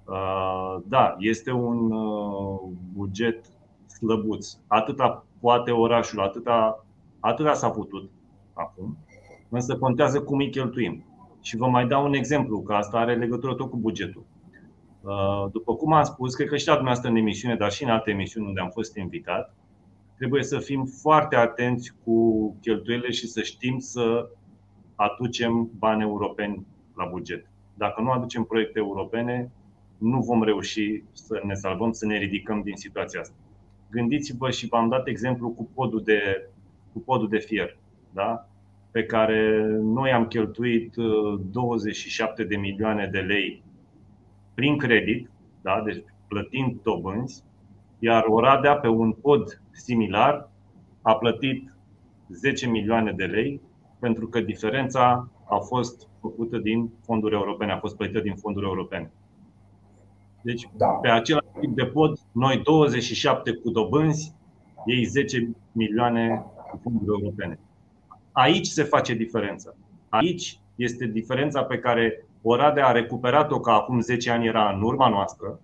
Uh, 0.05 0.83
da, 0.85 1.15
este 1.19 1.51
un 1.51 1.91
uh, 1.91 2.59
buget 2.93 3.45
slăbuț. 3.87 4.57
Atâta 4.67 5.25
poate 5.41 5.71
orașul, 5.71 6.21
atâta, 6.21 6.85
atâta 7.19 7.53
s-a 7.53 7.69
putut 7.69 8.09
acum, 8.53 8.97
însă 9.49 9.77
contează 9.77 10.21
cum 10.21 10.37
îi 10.37 10.49
cheltuim. 10.49 11.05
Și 11.41 11.57
vă 11.57 11.67
mai 11.67 11.87
dau 11.87 12.05
un 12.05 12.13
exemplu, 12.13 12.61
că 12.61 12.73
asta 12.73 12.97
are 12.97 13.15
legătură 13.15 13.55
tot 13.55 13.69
cu 13.69 13.77
bugetul. 13.77 14.23
Uh, 15.01 15.51
după 15.51 15.75
cum 15.75 15.93
am 15.93 16.03
spus, 16.03 16.35
cred 16.35 16.47
că 16.47 16.57
și 16.57 16.67
la 16.67 16.73
dumneavoastră 16.73 17.11
în 17.11 17.17
emisiune, 17.17 17.55
dar 17.55 17.71
și 17.71 17.83
în 17.83 17.89
alte 17.89 18.11
emisiuni 18.11 18.47
unde 18.47 18.61
am 18.61 18.69
fost 18.69 18.95
invitat, 18.95 19.55
trebuie 20.17 20.43
să 20.43 20.59
fim 20.59 20.85
foarte 20.85 21.35
atenți 21.35 21.93
cu 22.03 22.55
cheltuielile 22.61 23.11
și 23.11 23.27
să 23.27 23.41
știm 23.41 23.79
să 23.79 24.29
aducem 24.95 25.69
bani 25.77 26.01
europeni 26.01 26.65
la 26.95 27.05
buget. 27.05 27.45
Dacă 27.73 28.01
nu 28.01 28.11
aducem 28.11 28.43
proiecte 28.43 28.79
europene, 28.79 29.51
nu 29.97 30.19
vom 30.19 30.43
reuși 30.43 31.03
să 31.11 31.41
ne 31.43 31.53
salvăm, 31.53 31.91
să 31.91 32.05
ne 32.05 32.17
ridicăm 32.17 32.61
din 32.61 32.75
situația 32.75 33.19
asta. 33.19 33.35
Gândiți-vă 33.91 34.49
și 34.49 34.67
v-am 34.67 34.89
dat 34.89 35.07
exemplu 35.07 35.49
cu 35.49 35.69
podul 35.73 36.01
de, 36.03 36.49
cu 36.93 36.99
podul 36.99 37.29
de 37.29 37.37
fier, 37.37 37.77
da? 38.13 38.45
pe 38.91 39.03
care 39.03 39.67
noi 39.81 40.11
am 40.11 40.27
cheltuit 40.27 40.95
27 41.51 42.41
uh, 42.41 42.47
de 42.47 42.55
milioane 42.55 43.07
de 43.07 43.19
lei 43.19 43.63
prin 44.53 44.77
credit, 44.77 45.29
da? 45.61 45.81
deci 45.85 46.03
plătind 46.27 46.81
dobânzi, 46.83 47.43
iar 47.99 48.23
Oradea 48.27 48.75
pe 48.75 48.87
un 48.87 49.11
pod 49.11 49.61
similar 49.71 50.49
a 51.01 51.15
plătit 51.15 51.73
10 52.29 52.67
milioane 52.67 53.11
de 53.11 53.25
lei 53.25 53.61
pentru 53.99 54.27
că 54.27 54.41
diferența 54.41 55.29
a 55.49 55.57
fost 55.57 56.07
făcută 56.21 56.57
din 56.57 56.91
fonduri 57.05 57.33
europene, 57.33 57.71
a 57.71 57.79
fost 57.79 57.95
plătită 57.95 58.19
din 58.19 58.35
fonduri 58.35 58.65
europene. 58.65 59.11
Deci, 60.41 60.69
da. 60.77 60.85
pe 60.85 61.09
același 61.09 61.47
tip 61.59 61.75
de 61.75 61.85
pod, 61.85 62.19
noi 62.31 62.61
27 62.63 63.51
cu 63.51 63.69
dobânzi, 63.69 64.33
ei 64.85 65.03
10 65.03 65.51
milioane 65.71 66.45
cu 66.71 66.79
fonduri 66.83 67.19
europene. 67.21 67.59
Aici 68.31 68.67
se 68.67 68.83
face 68.83 69.13
diferența. 69.13 69.75
Aici 70.09 70.59
este 70.75 71.05
diferența 71.05 71.63
pe 71.63 71.77
care 71.77 72.25
Oradea 72.41 72.87
a 72.87 72.91
recuperat-o, 72.91 73.59
că 73.59 73.71
acum 73.71 73.99
10 73.99 74.31
ani 74.31 74.47
era 74.47 74.71
în 74.71 74.81
urma 74.81 75.09
noastră, 75.09 75.59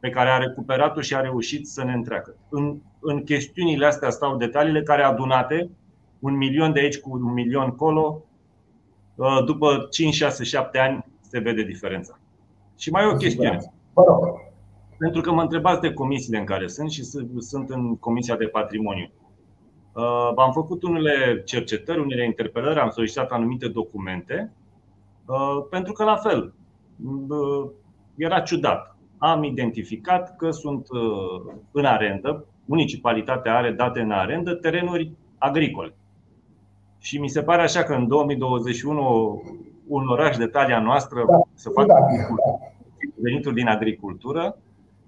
pe 0.00 0.10
care 0.10 0.28
a 0.28 0.38
recuperat-o 0.38 1.00
și 1.00 1.14
a 1.14 1.20
reușit 1.20 1.66
să 1.66 1.84
ne 1.84 1.92
întreacă. 1.92 2.36
În, 2.48 2.76
în 3.00 3.24
chestiunile 3.24 3.86
astea 3.86 4.10
stau 4.10 4.36
detaliile 4.36 4.82
care 4.82 5.02
adunate, 5.02 5.70
un 6.18 6.36
milion 6.36 6.72
de 6.72 6.80
aici 6.80 6.98
cu 6.98 7.10
un 7.10 7.32
milion 7.32 7.70
colo, 7.70 8.22
uh, 9.14 9.44
după 9.44 9.86
5, 9.90 10.14
6, 10.14 10.44
7 10.44 10.78
ani 10.78 11.04
se 11.20 11.38
vede 11.38 11.62
diferența. 11.62 12.18
Și 12.78 12.90
mai 12.90 13.02
e 13.02 13.12
o 13.12 13.16
chestiune. 13.16 13.72
Pentru 14.98 15.20
că 15.20 15.32
mă 15.32 15.42
întrebați 15.42 15.80
de 15.80 15.92
comisiile 15.92 16.38
în 16.38 16.44
care 16.44 16.66
sunt 16.66 16.90
și 16.90 17.02
sunt 17.38 17.70
în 17.70 17.96
Comisia 17.96 18.36
de 18.36 18.44
Patrimoniu. 18.44 19.10
Uh, 19.92 20.32
am 20.36 20.52
făcut 20.52 20.82
unele 20.82 21.42
cercetări, 21.44 22.00
unele 22.00 22.24
interpelări, 22.24 22.78
am 22.78 22.90
solicitat 22.90 23.30
anumite 23.30 23.68
documente, 23.68 24.52
uh, 25.26 25.66
pentru 25.70 25.92
că, 25.92 26.04
la 26.04 26.16
fel, 26.16 26.52
era 28.16 28.40
ciudat. 28.40 28.96
Am 29.18 29.42
identificat 29.42 30.36
că 30.36 30.50
sunt 30.50 30.86
uh, 30.90 31.52
în 31.72 31.84
arendă, 31.84 32.44
municipalitatea 32.64 33.56
are 33.56 33.70
date 33.70 34.00
în 34.00 34.10
arendă, 34.10 34.54
terenuri 34.54 35.10
agricole. 35.38 35.94
Și 36.98 37.18
mi 37.18 37.28
se 37.28 37.42
pare 37.42 37.62
așa 37.62 37.82
că 37.82 37.94
în 37.94 38.08
2021 38.08 39.42
un 39.86 40.08
oraș 40.08 40.36
de 40.36 40.46
talia 40.46 40.80
noastră 40.80 41.24
da, 41.28 41.40
să 41.54 41.70
facă 41.70 41.86
da, 41.86 42.06
venituri 43.14 43.54
din 43.54 43.66
agricultură, 43.66 44.58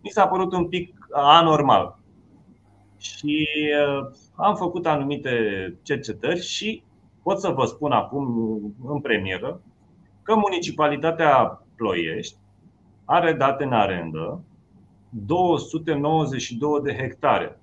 mi 0.03 0.11
s-a 0.11 0.27
părut 0.27 0.53
un 0.53 0.69
pic 0.69 0.95
anormal. 1.13 1.99
Și 2.97 3.49
uh, 3.99 4.11
am 4.35 4.57
făcut 4.57 4.87
anumite 4.87 5.31
cercetări 5.83 6.41
și 6.41 6.83
pot 7.23 7.41
să 7.41 7.49
vă 7.49 7.65
spun 7.65 7.93
acum 7.93 8.25
în 8.87 9.01
premieră 9.01 9.61
că 10.23 10.35
municipalitatea 10.35 11.63
Ploiești 11.77 12.37
are 13.05 13.33
date 13.33 13.65
în 13.65 13.73
arendă 13.73 14.41
292 15.09 16.81
de 16.83 16.97
hectare 16.97 17.59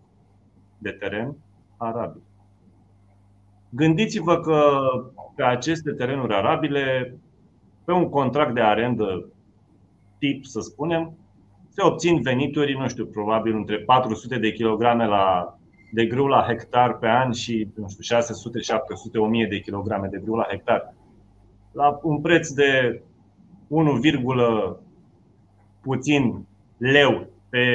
de 0.77 0.91
teren 0.91 1.35
arabil. 1.77 2.21
Gândiți-vă 3.69 4.39
că 4.39 4.79
pe 5.35 5.43
aceste 5.43 5.91
terenuri 5.91 6.33
arabile, 6.33 7.17
pe 7.83 7.91
un 7.91 8.09
contract 8.09 8.53
de 8.53 8.61
arendă 8.61 9.25
tip, 10.19 10.45
să 10.45 10.59
spunem, 10.59 11.17
se 11.69 11.83
obțin 11.83 12.21
venituri, 12.21 12.77
nu 12.77 12.87
știu, 12.87 13.05
probabil 13.05 13.55
între 13.55 13.77
400 13.77 14.37
de 14.37 14.51
kilograme 14.51 15.05
la, 15.05 15.57
de 15.91 16.05
grâu 16.05 16.27
la 16.27 16.45
hectar 16.47 16.97
pe 16.97 17.07
an 17.07 17.31
și 17.31 17.67
nu 17.75 17.89
știu, 17.89 18.01
600, 18.01 18.59
700, 18.59 19.17
1000 19.17 19.47
de 19.49 19.59
kilograme 19.59 20.07
de 20.07 20.21
grâu 20.23 20.35
la 20.35 20.47
hectar. 20.49 20.93
La 21.71 21.99
un 22.03 22.21
preț 22.21 22.49
de 22.49 23.01
1, 23.67 23.99
puțin 25.81 26.45
leu 26.77 27.27
pe 27.49 27.65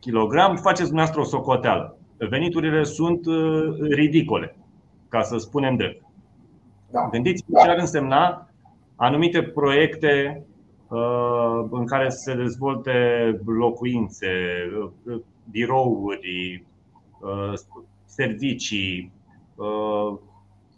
kilogram, 0.00 0.56
faceți 0.56 0.88
dumneavoastră 0.88 1.20
o 1.20 1.38
socoteală. 1.38 1.98
Veniturile 2.16 2.82
sunt 2.82 3.26
uh, 3.26 3.76
ridicole, 3.90 4.56
ca 5.08 5.22
să 5.22 5.36
spunem 5.36 5.76
drept. 5.76 6.04
Da. 6.90 7.08
Gândiți-vă 7.10 7.60
ce 7.64 7.70
ar 7.70 7.78
însemna 7.78 8.50
anumite 8.96 9.42
proiecte 9.42 10.36
uh, 10.36 10.54
în 11.70 11.86
care 11.86 12.08
se 12.08 12.34
dezvolte 12.34 12.92
locuințe, 13.46 14.28
uh, 15.04 15.20
birouri, 15.50 16.64
servicii, 18.04 19.12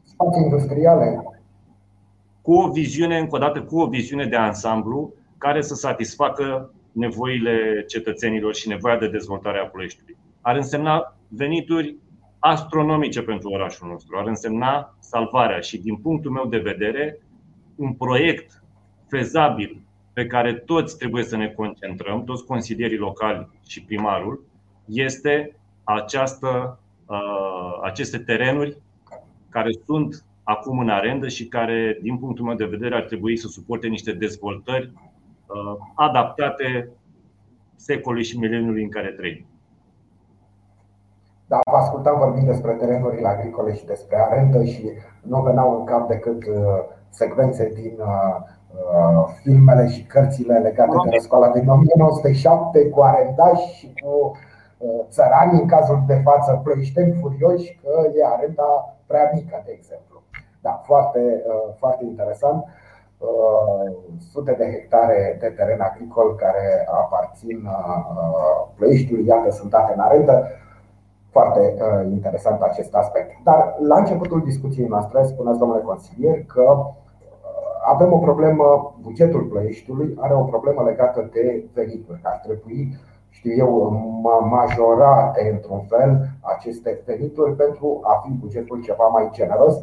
spații 0.03 0.43
industriale. 0.43 1.41
Cu 2.43 2.55
o 2.55 2.71
viziune, 2.71 3.19
încă 3.19 3.37
o 3.37 3.39
dată, 3.39 3.63
cu 3.63 3.81
o 3.81 3.87
viziune 3.87 4.27
de 4.27 4.37
ansamblu 4.37 5.13
care 5.39 5.61
să 5.61 5.75
satisfacă 5.75 6.73
nevoile 6.93 7.85
cetățenilor 7.87 8.55
și 8.55 8.69
nevoia 8.69 8.99
de 8.99 9.09
dezvoltare 9.09 9.59
a 9.59 9.67
Ploieștiului. 9.67 10.17
Ar 10.41 10.57
însemna 10.57 11.17
venituri 11.29 11.97
astronomice 12.39 13.23
pentru 13.23 13.51
orașul 13.51 13.89
nostru, 13.89 14.19
ar 14.19 14.27
însemna 14.27 14.97
salvarea 14.99 15.61
și, 15.61 15.79
din 15.79 15.97
punctul 15.97 16.31
meu 16.31 16.47
de 16.47 16.59
vedere, 16.59 17.21
un 17.77 17.93
proiect 17.93 18.63
fezabil 19.09 19.83
pe 20.19 20.27
care 20.27 20.55
toți 20.55 20.97
trebuie 20.97 21.25
să 21.25 21.37
ne 21.37 21.49
concentrăm, 21.49 22.25
toți 22.25 22.45
consilierii 22.45 22.99
locali 22.99 23.49
și 23.67 23.85
primarul, 23.85 24.45
este 24.85 25.57
această, 25.85 26.79
uh, 27.07 27.79
aceste 27.83 28.19
terenuri 28.19 28.79
care 29.49 29.71
sunt 29.85 30.25
acum 30.43 30.79
în 30.79 30.89
arendă 30.89 31.29
și 31.29 31.49
care, 31.49 31.99
din 32.03 32.19
punctul 32.19 32.45
meu 32.45 32.55
de 32.55 32.65
vedere, 32.65 32.95
ar 32.95 33.03
trebui 33.03 33.37
să 33.37 33.49
suporte 33.49 33.87
niște 33.87 34.13
dezvoltări 34.13 34.93
uh, 34.93 35.77
adaptate 35.95 36.89
secolului 37.77 38.25
și 38.25 38.39
mileniului 38.39 38.83
în 38.83 38.91
care 38.91 39.09
trăim. 39.09 39.47
Da, 41.47 41.59
vă 41.71 41.77
ascultam 41.77 42.19
vorbind 42.19 42.47
despre 42.47 42.73
terenurile 42.73 43.29
agricole 43.29 43.75
și 43.75 43.85
despre 43.85 44.17
arendă 44.17 44.65
și 44.65 44.91
nu 45.23 45.43
veneau 45.43 45.79
în 45.79 45.85
cap 45.85 46.09
decât 46.09 46.47
uh, 46.47 46.55
secvențe 47.11 47.73
din 47.75 47.99
filmele 49.43 49.89
și 49.89 50.03
cărțile 50.03 50.59
legate 50.59 50.97
de 51.11 51.17
școala 51.17 51.49
din 51.49 51.69
1907 51.69 52.89
cu 52.89 53.01
arendași 53.01 53.75
și 53.75 53.95
cu 54.03 54.37
țărani 55.09 55.61
în 55.61 55.67
cazul 55.67 56.03
de 56.07 56.21
față 56.25 56.61
plăișteni 56.65 57.19
furioși 57.21 57.81
că 57.83 58.11
e 58.15 58.27
arenda 58.27 58.97
prea 59.07 59.31
mică, 59.35 59.63
de 59.65 59.73
exemplu. 59.75 60.23
Da, 60.61 60.81
foarte, 60.85 61.43
foarte 61.77 62.05
interesant. 62.05 62.65
Sute 64.33 64.53
de 64.53 64.65
hectare 64.65 65.37
de 65.41 65.47
teren 65.47 65.81
agricol 65.81 66.35
care 66.35 66.87
aparțin 66.91 67.69
Plăiștiului, 68.77 69.27
iată, 69.27 69.51
sunt 69.51 69.71
date 69.71 69.93
în 69.95 70.01
arendă. 70.01 70.47
Foarte 71.31 71.75
interesant 72.11 72.63
acest 72.63 72.95
aspect. 72.95 73.31
Dar 73.45 73.77
la 73.79 73.99
începutul 73.99 74.43
discuției 74.43 74.87
noastre 74.87 75.23
spuneți, 75.23 75.59
domnule 75.59 75.81
consilier, 75.81 76.45
că 76.45 76.87
avem 77.93 78.13
o 78.13 78.19
problemă, 78.19 78.95
bugetul 79.01 79.43
Plăieștiului 79.43 80.15
are 80.19 80.35
o 80.35 80.43
problemă 80.43 80.83
legată 80.83 81.29
de 81.33 81.65
venituri. 81.75 82.21
Ar 82.23 82.41
trebui 82.45 82.97
știu 83.31 83.53
eu, 83.57 83.93
majorate 84.51 85.51
într-un 85.53 85.81
fel 85.81 86.29
aceste 86.41 87.03
venituri 87.07 87.57
pentru 87.57 88.01
a 88.03 88.23
fi 88.25 88.31
bugetul 88.33 88.83
ceva 88.83 89.07
mai 89.07 89.29
generos, 89.33 89.75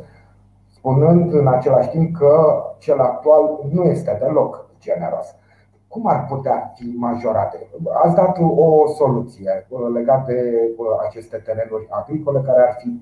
spunând 0.68 1.34
în 1.34 1.48
același 1.48 1.90
timp 1.90 2.18
că 2.18 2.64
cel 2.78 3.00
actual 3.00 3.60
nu 3.72 3.84
este 3.84 4.18
deloc 4.22 4.66
generos. 4.80 5.36
Cum 5.88 6.08
ar 6.08 6.26
putea 6.26 6.72
fi 6.76 6.94
majorate? 6.98 7.68
Ați 8.04 8.16
dat 8.16 8.38
o 8.56 8.88
soluție 8.88 9.68
legată 9.94 10.32
de 10.32 10.72
aceste 11.08 11.38
terenuri 11.38 11.88
agricole 11.90 12.42
care 12.42 12.62
ar 12.62 12.76
fi 12.80 13.02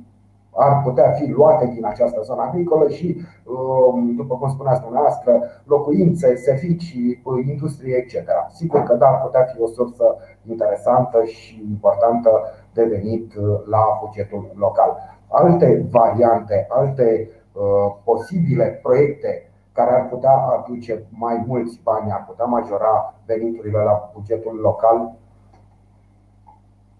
ar 0.55 0.81
putea 0.83 1.11
fi 1.11 1.27
luate 1.29 1.65
din 1.73 1.85
această 1.85 2.21
zonă 2.21 2.41
agricolă 2.41 2.89
și, 2.89 3.21
um, 3.43 4.15
după 4.15 4.37
cum 4.37 4.49
spuneați 4.49 4.81
dumneavoastră, 4.81 5.41
locuințe, 5.65 6.35
servicii, 6.35 7.21
industrie, 7.47 7.95
etc. 7.95 8.29
Sigur 8.49 8.83
că 8.83 8.93
da, 8.95 9.07
ar 9.07 9.21
putea 9.21 9.43
fi 9.43 9.61
o 9.61 9.67
sursă 9.67 10.15
interesantă 10.49 11.23
și 11.23 11.65
importantă 11.69 12.29
de 12.73 12.83
venit 12.83 13.35
uh, 13.35 13.43
la 13.65 13.99
bugetul 14.05 14.51
local. 14.55 14.97
Alte 15.27 15.85
variante, 15.91 16.65
alte 16.69 17.29
uh, 17.53 17.95
posibile 18.03 18.79
proiecte 18.83 19.47
care 19.71 19.91
ar 19.95 20.07
putea 20.09 20.31
aduce 20.31 21.05
mai 21.09 21.43
mulți 21.47 21.79
bani, 21.83 22.11
ar 22.11 22.25
putea 22.27 22.45
majora 22.45 23.13
veniturile 23.25 23.77
la 23.77 24.11
bugetul 24.13 24.59
local? 24.61 25.15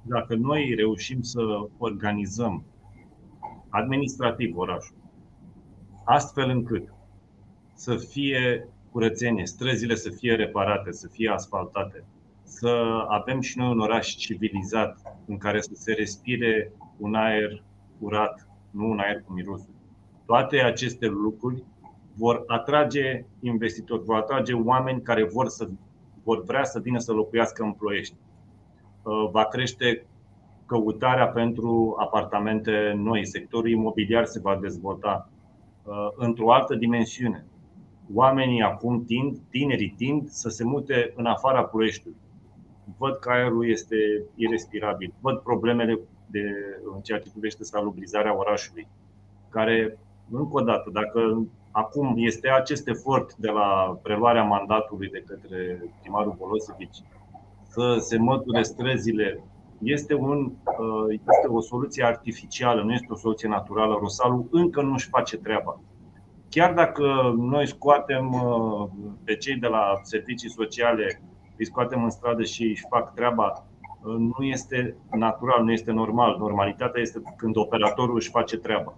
Dacă 0.01 0.35
noi 0.35 0.73
reușim 0.77 1.21
să 1.21 1.41
organizăm 1.77 2.63
administrativ 3.73 4.57
orașul, 4.57 4.95
astfel 6.03 6.49
încât 6.49 6.93
să 7.73 7.95
fie 7.95 8.67
curățenie, 8.91 9.45
străzile 9.45 9.95
să 9.95 10.09
fie 10.09 10.35
reparate, 10.35 10.91
să 10.91 11.07
fie 11.07 11.29
asfaltate, 11.29 12.03
să 12.43 13.05
avem 13.07 13.39
și 13.41 13.57
noi 13.57 13.69
un 13.69 13.79
oraș 13.79 14.15
civilizat 14.15 15.17
în 15.25 15.37
care 15.37 15.61
să 15.61 15.71
se 15.73 15.93
respire 15.93 16.71
un 16.97 17.15
aer 17.15 17.63
curat, 17.99 18.47
nu 18.71 18.89
un 18.89 18.99
aer 18.99 19.21
cu 19.21 19.33
mirosul. 19.33 19.73
Toate 20.25 20.59
aceste 20.61 21.07
lucruri 21.07 21.63
vor 22.15 22.43
atrage 22.47 23.25
investitori, 23.39 24.03
vor 24.03 24.15
atrage 24.15 24.53
oameni 24.53 25.01
care 25.01 25.23
vor, 25.23 25.47
să, 25.47 25.69
vor 26.23 26.43
vrea 26.43 26.63
să 26.63 26.79
vină 26.79 26.99
să 26.99 27.11
locuiască 27.11 27.63
în 27.63 27.71
Ploiești. 27.71 28.15
Uh, 29.03 29.29
va 29.31 29.45
crește 29.45 30.05
căutarea 30.65 31.27
pentru 31.27 31.95
apartamente 31.99 32.93
noi. 32.95 33.25
Sectorul 33.25 33.69
imobiliar 33.69 34.25
se 34.25 34.39
va 34.39 34.57
dezvolta 34.61 35.29
uh, 35.83 35.93
într-o 36.15 36.53
altă 36.53 36.75
dimensiune. 36.75 37.45
Oamenii 38.13 38.61
acum 38.61 39.05
tind, 39.05 39.37
tinerii 39.49 39.93
tind 39.97 40.29
să 40.29 40.49
se 40.49 40.63
mute 40.63 41.13
în 41.15 41.25
afara 41.25 41.63
Ploieștiului. 41.63 42.19
Văd 42.97 43.15
că 43.15 43.29
aerul 43.29 43.69
este 43.69 43.95
irrespirabil, 44.35 45.13
văd 45.21 45.37
problemele 45.39 45.99
de, 46.27 46.43
în 46.95 47.01
ceea 47.01 47.19
ce 47.19 47.29
privește 47.31 47.63
salubrizarea 47.63 48.37
orașului, 48.37 48.87
care, 49.49 49.97
încă 50.31 50.57
o 50.57 50.61
dată, 50.61 50.89
dacă 50.93 51.47
acum 51.71 52.13
este 52.17 52.49
acest 52.49 52.87
efort 52.87 53.35
de 53.35 53.49
la 53.49 53.99
preluarea 54.01 54.43
mandatului 54.43 55.09
de 55.09 55.23
către 55.27 55.83
primarul 56.01 56.35
Bolosevici 56.37 57.03
să 57.73 57.97
se 57.99 58.17
măture 58.17 58.63
străzile 58.63 59.43
este, 59.83 60.13
un, 60.13 60.51
uh, 60.63 61.09
este 61.09 61.47
o 61.47 61.61
soluție 61.61 62.05
artificială, 62.05 62.81
nu 62.81 62.91
este 62.93 63.07
o 63.09 63.15
soluție 63.15 63.47
naturală. 63.49 63.97
Rosalul 63.99 64.47
încă 64.51 64.81
nu 64.81 64.93
își 64.93 65.09
face 65.09 65.37
treaba. 65.37 65.79
Chiar 66.49 66.73
dacă 66.73 67.33
noi 67.37 67.67
scoatem 67.67 68.33
uh, 68.33 68.89
pe 69.23 69.35
cei 69.35 69.55
de 69.55 69.67
la 69.67 69.99
servicii 70.01 70.49
sociale, 70.49 71.21
îi 71.57 71.65
scoatem 71.65 72.03
în 72.03 72.09
stradă 72.09 72.43
și 72.43 72.63
își 72.63 72.85
fac 72.89 73.13
treaba, 73.13 73.65
uh, 74.03 74.15
nu 74.15 74.45
este 74.45 74.95
natural, 75.11 75.63
nu 75.63 75.71
este 75.71 75.91
normal. 75.91 76.37
Normalitatea 76.39 77.01
este 77.01 77.21
când 77.37 77.57
operatorul 77.57 78.15
își 78.15 78.29
face 78.29 78.57
treaba. 78.57 78.95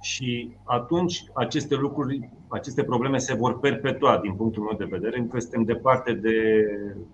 Și 0.00 0.56
atunci 0.64 1.24
aceste 1.34 1.74
lucruri, 1.74 2.30
aceste 2.48 2.84
probleme 2.84 3.18
se 3.18 3.34
vor 3.34 3.58
perpetua 3.58 4.18
din 4.18 4.34
punctul 4.34 4.62
meu 4.62 4.76
de 4.78 4.96
vedere, 4.96 5.18
încă 5.18 5.38
suntem 5.38 5.62
departe 5.62 6.12
de, 6.12 6.66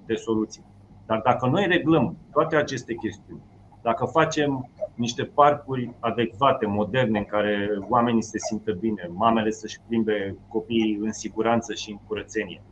de 0.06 0.14
soluții. 0.14 0.64
Dar 1.06 1.20
dacă 1.24 1.46
noi 1.46 1.66
reglăm 1.66 2.16
toate 2.32 2.56
aceste 2.56 2.94
chestiuni, 2.94 3.42
dacă 3.82 4.04
facem 4.04 4.70
niște 4.94 5.24
parcuri 5.24 5.90
adecvate, 6.00 6.66
moderne, 6.66 7.18
în 7.18 7.24
care 7.24 7.68
oamenii 7.88 8.22
se 8.22 8.38
simtă 8.38 8.72
bine, 8.72 9.10
mamele 9.12 9.50
să-și 9.50 9.80
plimbe 9.88 10.36
copiii 10.48 10.98
în 11.00 11.12
siguranță 11.12 11.74
și 11.74 11.90
în 11.90 11.98
curățenie, 12.06 12.62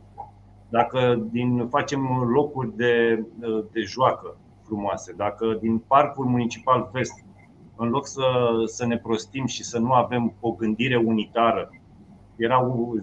dacă 0.69 1.27
din, 1.31 1.67
facem 1.67 2.01
locuri 2.33 2.75
de, 2.75 3.25
de 3.71 3.81
joacă 3.81 4.37
frumoase, 4.63 5.13
dacă 5.17 5.57
din 5.61 5.77
parcul 5.77 6.25
municipal 6.25 6.89
vest, 6.91 7.25
în 7.75 7.89
loc 7.89 8.07
să, 8.07 8.23
să 8.65 8.85
ne 8.85 8.97
prostim 8.97 9.45
și 9.45 9.63
să 9.63 9.79
nu 9.79 9.91
avem 9.91 10.33
o 10.39 10.51
gândire 10.51 10.95
unitară, 10.95 11.69
erau 12.35 12.95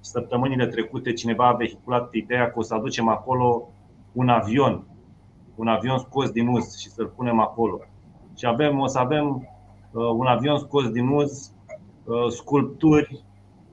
săptămânile 0.00 0.66
trecute 0.66 1.12
cineva 1.12 1.46
a 1.46 1.52
vehiculat 1.52 2.12
ideea 2.12 2.50
că 2.50 2.58
o 2.58 2.62
să 2.62 2.74
aducem 2.74 3.08
acolo 3.08 3.68
un 4.14 4.28
avion, 4.28 4.84
un 5.54 5.68
avion 5.68 5.98
scos 5.98 6.30
din 6.30 6.46
uz 6.46 6.78
și 6.78 6.90
să-l 6.90 7.12
punem 7.16 7.40
acolo. 7.40 7.80
Și 8.36 8.46
avem, 8.46 8.78
o 8.78 8.86
să 8.86 8.98
avem 8.98 9.48
uh, 9.92 10.08
un 10.16 10.26
avion 10.26 10.58
scos 10.58 10.90
din 10.90 11.08
uz, 11.08 11.52
uh, 12.04 12.28
sculpturi, 12.28 13.24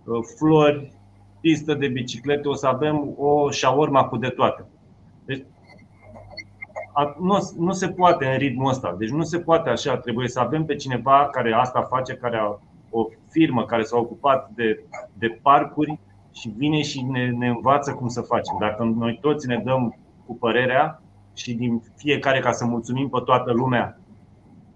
uh, 0.06 0.20
flori, 0.38 0.92
pistă 1.40 1.74
de 1.74 1.88
biciclete, 1.88 2.48
o 2.48 2.54
să 2.54 2.68
avem 2.68 3.14
o 3.18 3.50
șaorma 3.50 4.04
cu 4.04 4.18
de 4.18 4.30
toate. 4.30 4.66
Deci, 5.26 5.46
nu, 7.20 7.38
nu 7.58 7.72
se 7.72 7.90
poate 7.90 8.26
în 8.26 8.38
ritmul 8.38 8.70
ăsta. 8.70 8.96
Deci 8.98 9.10
nu 9.10 9.24
se 9.24 9.40
poate 9.40 9.70
așa. 9.70 9.98
Trebuie 9.98 10.28
să 10.28 10.40
avem 10.40 10.66
pe 10.66 10.76
cineva 10.76 11.30
care 11.32 11.54
asta 11.54 11.82
face, 11.82 12.14
care 12.14 12.38
a 12.38 12.60
o 12.90 13.08
firmă 13.30 13.66
care 13.66 13.84
s-a 13.84 13.98
ocupat 13.98 14.50
de, 14.50 14.84
de 15.14 15.40
parcuri 15.42 16.00
și 16.32 16.50
vine 16.58 16.82
și 16.82 17.02
ne, 17.02 17.30
ne 17.30 17.48
învață 17.48 17.94
cum 17.94 18.08
să 18.08 18.22
facem. 18.22 18.56
Dacă 18.60 18.84
noi 18.84 19.18
toți 19.22 19.48
ne 19.48 19.58
dăm 19.58 19.96
cu 20.32 20.38
părerea 20.38 21.02
și 21.34 21.54
din 21.54 21.84
fiecare 21.96 22.40
ca 22.40 22.52
să 22.52 22.66
mulțumim 22.66 23.10
pe 23.10 23.20
toată 23.26 23.52
lumea 23.52 24.00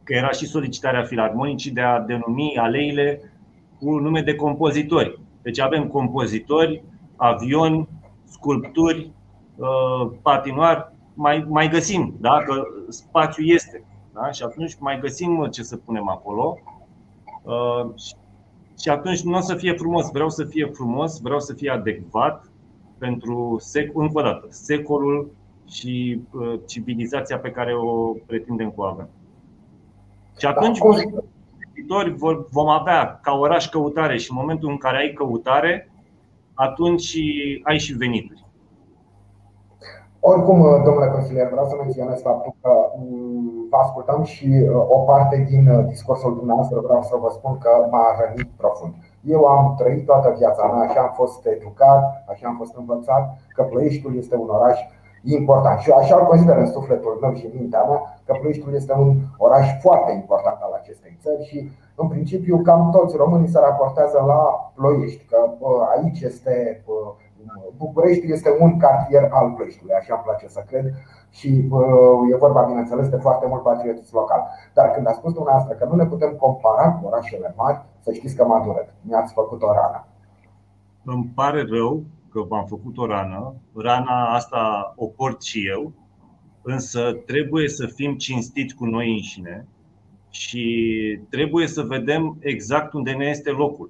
că 0.03 0.13
era 0.13 0.29
și 0.29 0.45
solicitarea 0.45 1.03
filarmonicii 1.03 1.71
de 1.71 1.81
a 1.81 1.99
denumi 1.99 2.57
aleile 2.57 3.31
cu 3.79 3.97
nume 3.97 4.21
de 4.21 4.35
compozitori. 4.35 5.19
Deci 5.41 5.59
avem 5.59 5.87
compozitori, 5.87 6.83
avioni, 7.15 7.87
sculpturi, 8.25 9.11
uh, 9.55 10.11
patinoar, 10.21 10.93
mai, 11.13 11.45
mai 11.47 11.69
găsim, 11.69 12.15
da? 12.19 12.43
că 12.45 12.63
spațiu 12.87 13.43
este. 13.43 13.83
Da? 14.13 14.31
Și 14.31 14.43
atunci 14.43 14.75
mai 14.79 14.99
găsim 14.99 15.47
ce 15.51 15.63
să 15.63 15.77
punem 15.77 16.09
acolo. 16.09 16.57
Uh, 17.43 17.93
și 18.79 18.89
atunci 18.89 19.21
nu 19.21 19.37
o 19.37 19.41
să 19.41 19.55
fie 19.55 19.73
frumos, 19.73 20.11
vreau 20.11 20.29
să 20.29 20.43
fie 20.43 20.65
frumos, 20.65 21.21
vreau 21.21 21.39
să 21.39 21.53
fie 21.53 21.69
adecvat, 21.69 22.49
pentru 22.97 23.55
sec, 23.59 23.91
încă 23.93 24.19
o 24.19 24.21
dată, 24.21 24.47
secolul 24.49 25.31
și 25.67 26.21
uh, 26.31 26.59
civilizația 26.65 27.39
pe 27.39 27.51
care 27.51 27.75
o 27.75 28.11
pretindem 28.25 28.69
cu 28.69 28.81
avem. 28.81 29.09
Și 30.39 30.45
atunci 30.45 30.79
viitori 31.73 32.15
vom 32.51 32.69
avea 32.69 33.19
ca 33.21 33.31
oraș 33.31 33.69
căutare 33.69 34.17
și 34.17 34.31
în 34.31 34.37
momentul 34.39 34.69
în 34.69 34.77
care 34.77 34.97
ai 34.97 35.13
căutare, 35.13 35.91
atunci 36.53 37.17
ai 37.63 37.77
și 37.77 37.93
venituri. 37.93 38.45
Oricum, 40.31 40.59
domnule 40.83 41.09
consilier, 41.15 41.47
vreau 41.49 41.67
să 41.67 41.75
menționez 41.83 42.21
faptul 42.21 42.53
că 42.61 42.71
mm, 42.99 43.67
vă 43.69 43.77
ascultăm 43.77 44.23
și 44.23 44.47
uh, 44.47 44.75
o 44.95 44.97
parte 44.97 45.45
din 45.49 45.67
uh, 45.67 45.85
discursul 45.87 46.35
dumneavoastră 46.35 46.79
vreau 46.79 47.01
să 47.01 47.15
vă 47.23 47.29
spun 47.31 47.57
că 47.57 47.71
m-a 47.91 48.07
rănit 48.19 48.49
profund. 48.57 48.93
Eu 49.21 49.45
am 49.45 49.75
trăit 49.77 50.05
toată 50.05 50.35
viața 50.37 50.65
mea, 50.65 50.89
așa 50.89 51.01
am 51.01 51.13
fost 51.15 51.45
educat, 51.45 52.23
așa 52.31 52.47
am 52.47 52.55
fost 52.57 52.75
învățat 52.75 53.23
că 53.55 53.63
Ploieștiul 53.63 54.17
este 54.17 54.35
un 54.35 54.49
oraș 54.49 54.79
important. 55.25 55.79
Și 55.79 55.91
așa 55.91 56.15
îl 56.17 56.25
consider 56.25 56.57
în 56.57 56.71
sufletul 56.71 57.17
meu 57.21 57.33
și 57.33 57.45
în 57.45 57.51
mintea 57.55 57.83
mea 57.83 57.99
că 58.25 58.33
Ploieștiul 58.39 58.73
este 58.73 58.93
un 58.93 59.15
oraș 59.37 59.67
foarte 59.81 60.11
important 60.11 60.57
al 60.61 60.73
acestei 60.81 61.17
țări 61.21 61.43
și 61.43 61.71
în 61.95 62.07
principiu 62.07 62.61
cam 62.61 62.91
toți 62.91 63.15
românii 63.15 63.47
se 63.47 63.59
raportează 63.59 64.23
la 64.27 64.71
Ploiești, 64.75 65.25
că 65.25 65.37
aici 65.95 66.21
este 66.21 66.83
București 67.77 68.31
este 68.31 68.49
un 68.59 68.77
cartier 68.77 69.29
al 69.31 69.51
Ploieștiului, 69.51 69.95
așa 69.95 70.13
îmi 70.13 70.23
place 70.23 70.47
să 70.47 70.63
cred 70.67 70.85
și 71.29 71.49
e 72.31 72.35
vorba, 72.37 72.61
bineînțeles, 72.61 73.09
de 73.09 73.15
foarte 73.15 73.45
mult 73.47 73.63
patriotism 73.63 74.15
local. 74.15 74.47
Dar 74.73 74.91
când 74.91 75.07
a 75.07 75.11
spus 75.11 75.33
dumneavoastră 75.33 75.73
că 75.75 75.85
nu 75.85 75.95
ne 75.95 76.05
putem 76.05 76.31
compara 76.39 76.91
cu 76.91 77.07
orașele 77.07 77.53
mari, 77.57 77.81
să 77.99 78.11
știți 78.11 78.35
că 78.35 78.45
m-a 78.45 78.63
durat. 78.63 78.93
Mi-ați 79.01 79.33
făcut 79.33 79.61
o 79.61 79.73
rană. 79.73 80.05
Îmi 81.05 81.31
pare 81.35 81.65
rău 81.69 82.03
că 82.35 82.41
v-am 82.41 82.65
făcut 82.65 82.97
o 82.97 83.05
rană. 83.05 83.55
Rana 83.75 84.33
asta 84.33 84.93
o 84.95 85.05
port 85.05 85.43
și 85.43 85.67
eu, 85.67 85.93
însă 86.61 87.13
trebuie 87.25 87.69
să 87.69 87.85
fim 87.85 88.15
cinstiți 88.15 88.75
cu 88.75 88.85
noi 88.85 89.11
înșine 89.11 89.67
și 90.29 91.19
trebuie 91.29 91.67
să 91.67 91.81
vedem 91.81 92.37
exact 92.39 92.93
unde 92.93 93.11
ne 93.11 93.25
este 93.25 93.49
locul. 93.49 93.89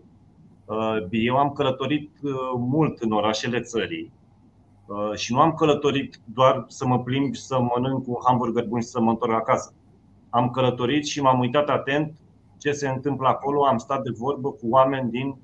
Uh, 0.66 0.98
eu 1.10 1.36
am 1.36 1.52
călătorit 1.52 2.10
uh, 2.24 2.32
mult 2.58 3.00
în 3.00 3.12
orașele 3.12 3.60
țării 3.60 4.12
uh, 4.86 5.18
și 5.18 5.34
nu 5.34 5.40
am 5.40 5.54
călătorit 5.54 6.20
doar 6.34 6.66
să 6.68 6.88
mă 6.88 7.00
plimb 7.00 7.34
și 7.34 7.42
să 7.42 7.60
mănânc 7.60 8.08
un 8.08 8.16
hamburger 8.26 8.66
bun 8.66 8.82
și 8.82 8.88
să 8.88 9.02
mă 9.02 9.10
întorc 9.10 9.34
acasă. 9.34 9.74
Am 10.30 10.50
călătorit 10.50 11.06
și 11.06 11.22
m-am 11.22 11.40
uitat 11.40 11.70
atent 11.70 12.16
ce 12.58 12.72
se 12.72 12.88
întâmplă 12.88 13.28
acolo, 13.28 13.66
am 13.66 13.78
stat 13.78 14.02
de 14.02 14.10
vorbă 14.18 14.50
cu 14.50 14.68
oameni 14.70 15.10
din, 15.10 15.36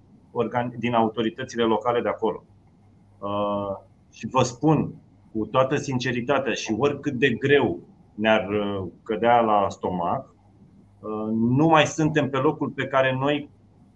din 0.78 0.94
autoritățile 0.94 1.64
locale 1.64 2.02
de 2.02 2.10
acolo. 2.10 2.44
Uh, 3.22 3.78
și 4.12 4.28
vă 4.28 4.44
spun 4.44 4.94
cu 5.32 5.46
toată 5.46 5.76
sinceritatea 5.76 6.54
și 6.54 6.76
oricât 6.78 7.14
de 7.14 7.30
greu 7.30 7.80
ne-ar 8.16 8.48
uh, 8.50 8.88
cădea 9.04 9.40
la 9.40 9.66
stomac, 9.70 10.36
uh, 11.00 11.34
nu 11.34 11.68
mai 11.68 11.86
suntem 11.86 12.30
pe 12.30 12.38
locul 12.38 12.70
pe 12.70 12.88
care 12.88 13.18
noi 13.20 13.50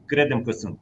credem 0.06 0.42
că 0.42 0.52
sunt. 0.52 0.80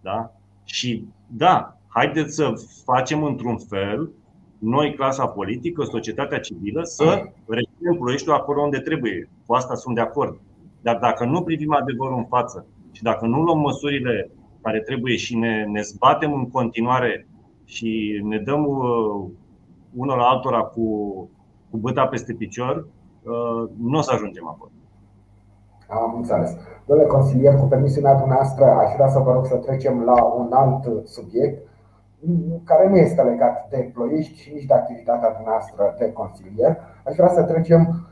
Da? 0.00 0.32
Și 0.64 1.04
da, 1.26 1.76
haideți 1.88 2.34
să 2.34 2.52
facem 2.84 3.24
într-un 3.24 3.58
fel, 3.58 4.10
noi, 4.58 4.94
clasa 4.94 5.26
politică, 5.26 5.84
societatea 5.84 6.40
civilă, 6.40 6.82
să 6.82 7.32
reținem 7.46 7.94
Ploieștiul 7.98 8.34
acolo 8.34 8.62
unde 8.62 8.78
trebuie. 8.78 9.30
Cu 9.46 9.54
asta 9.54 9.74
sunt 9.74 9.94
de 9.94 10.00
acord. 10.00 10.40
Dar 10.80 10.98
dacă 10.98 11.24
nu 11.24 11.42
privim 11.42 11.72
adevărul 11.72 12.16
în 12.16 12.26
față 12.26 12.66
și 12.92 13.02
dacă 13.02 13.26
nu 13.26 13.42
luăm 13.42 13.58
măsurile 13.58 14.30
care 14.62 14.80
trebuie 14.80 15.16
și 15.16 15.36
ne, 15.36 15.64
ne 15.64 15.80
zbatem 15.80 16.32
în 16.32 16.50
continuare 16.50 17.27
și 17.68 18.20
ne 18.24 18.38
dăm 18.38 18.64
uh, 18.66 19.30
unul 19.96 20.20
altora 20.20 20.60
cu, 20.60 20.86
cu 21.70 21.76
băta 21.76 22.06
peste 22.06 22.32
picior, 22.32 22.76
uh, 22.76 23.70
nu 23.88 23.98
o 23.98 24.00
să 24.00 24.10
ajungem 24.14 24.46
acolo. 24.48 24.70
Am 25.88 26.14
înțeles. 26.16 26.56
Domnule 26.86 27.08
consilier, 27.08 27.54
cu 27.54 27.66
permisiunea 27.66 28.14
dumneavoastră, 28.14 28.64
aș 28.64 28.94
vrea 28.94 29.08
să 29.08 29.18
vă 29.18 29.32
rog 29.32 29.46
să 29.46 29.56
trecem 29.56 30.02
la 30.02 30.24
un 30.24 30.52
alt 30.52 31.08
subiect 31.08 31.68
care 32.64 32.88
nu 32.88 32.96
este 32.96 33.22
legat 33.22 33.68
de 33.70 33.90
ploiești 33.94 34.40
și 34.40 34.52
nici 34.52 34.64
de 34.64 34.74
activitatea 34.74 35.32
dumneavoastră 35.32 35.94
de 35.98 36.12
consilier. 36.12 36.78
Aș 37.04 37.16
vrea 37.16 37.28
să 37.28 37.42
trecem 37.42 38.06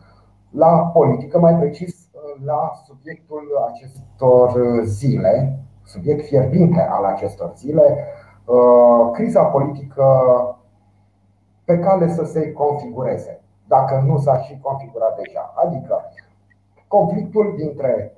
la 0.51 0.91
politică, 0.93 1.39
mai 1.39 1.55
precis 1.55 2.09
la 2.45 2.71
subiectul 2.87 3.45
acestor 3.73 4.81
zile, 4.85 5.59
subiect 5.85 6.27
fierbinte 6.27 6.81
al 6.91 7.05
acestor 7.05 7.53
zile, 7.57 7.83
Uh, 7.83 8.26
criza 9.13 9.43
politică 9.43 10.05
pe 11.65 11.79
cale 11.79 12.09
să 12.09 12.25
se 12.25 12.53
configureze, 12.53 13.41
dacă 13.69 14.03
nu 14.07 14.19
s-a 14.19 14.39
și 14.39 14.59
configurat 14.61 15.17
deja. 15.23 15.55
Adică 15.55 16.01
conflictul 16.89 17.55
dintre 17.57 18.13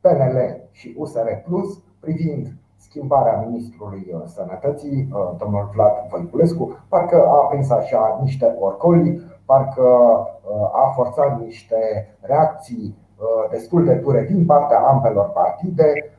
PNL 0.00 0.68
și 0.70 0.94
USR 0.98 1.28
Plus 1.44 1.82
privind 2.00 2.52
schimbarea 2.76 3.44
ministrului 3.46 4.12
uh, 4.14 4.20
sănătății, 4.24 5.08
uh, 5.12 5.30
domnul 5.38 5.70
Vlad 5.74 5.92
Voiculescu, 6.10 6.78
parcă 6.88 7.26
a 7.26 7.46
prins 7.46 7.70
așa 7.70 8.18
niște 8.22 8.56
orcoli, 8.58 9.20
parcă 9.44 9.88
a 10.72 10.92
forțat 10.94 11.40
niște 11.40 11.76
reacții 12.20 12.96
destul 13.50 13.84
de 13.84 13.94
dure 13.94 14.26
din 14.30 14.46
partea 14.46 14.78
ambelor 14.78 15.30
partide, 15.30 15.92
Uh, 15.92 16.17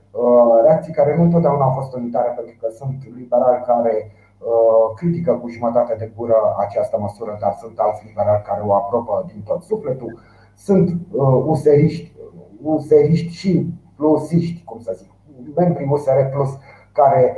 reacții 0.63 0.93
care 0.93 1.15
nu 1.15 1.23
întotdeauna 1.23 1.63
au 1.63 1.71
fost 1.71 1.95
unitare, 1.95 2.29
pentru 2.29 2.55
că 2.59 2.67
sunt 2.69 2.97
liberali 3.15 3.63
care 3.65 4.11
uh, 4.11 4.93
critică 4.95 5.33
cu 5.33 5.47
jumătate 5.47 5.95
de 5.95 6.11
gură 6.15 6.55
această 6.57 6.97
măsură, 6.99 7.37
dar 7.41 7.53
sunt 7.59 7.79
alți 7.79 8.05
liberali 8.05 8.43
care 8.45 8.61
o 8.65 8.73
aprobă 8.73 9.25
din 9.27 9.41
tot 9.45 9.61
sufletul. 9.61 10.19
Sunt 10.55 10.97
useriști, 11.45 12.13
uh, 12.17 12.31
useriști 12.61 13.33
și 13.33 13.73
plusiști, 13.95 14.63
cum 14.63 14.79
să 14.79 14.91
zic, 14.95 15.11
membrii 15.55 15.87
USR 15.91 16.21
Plus 16.31 16.57
care 16.91 17.37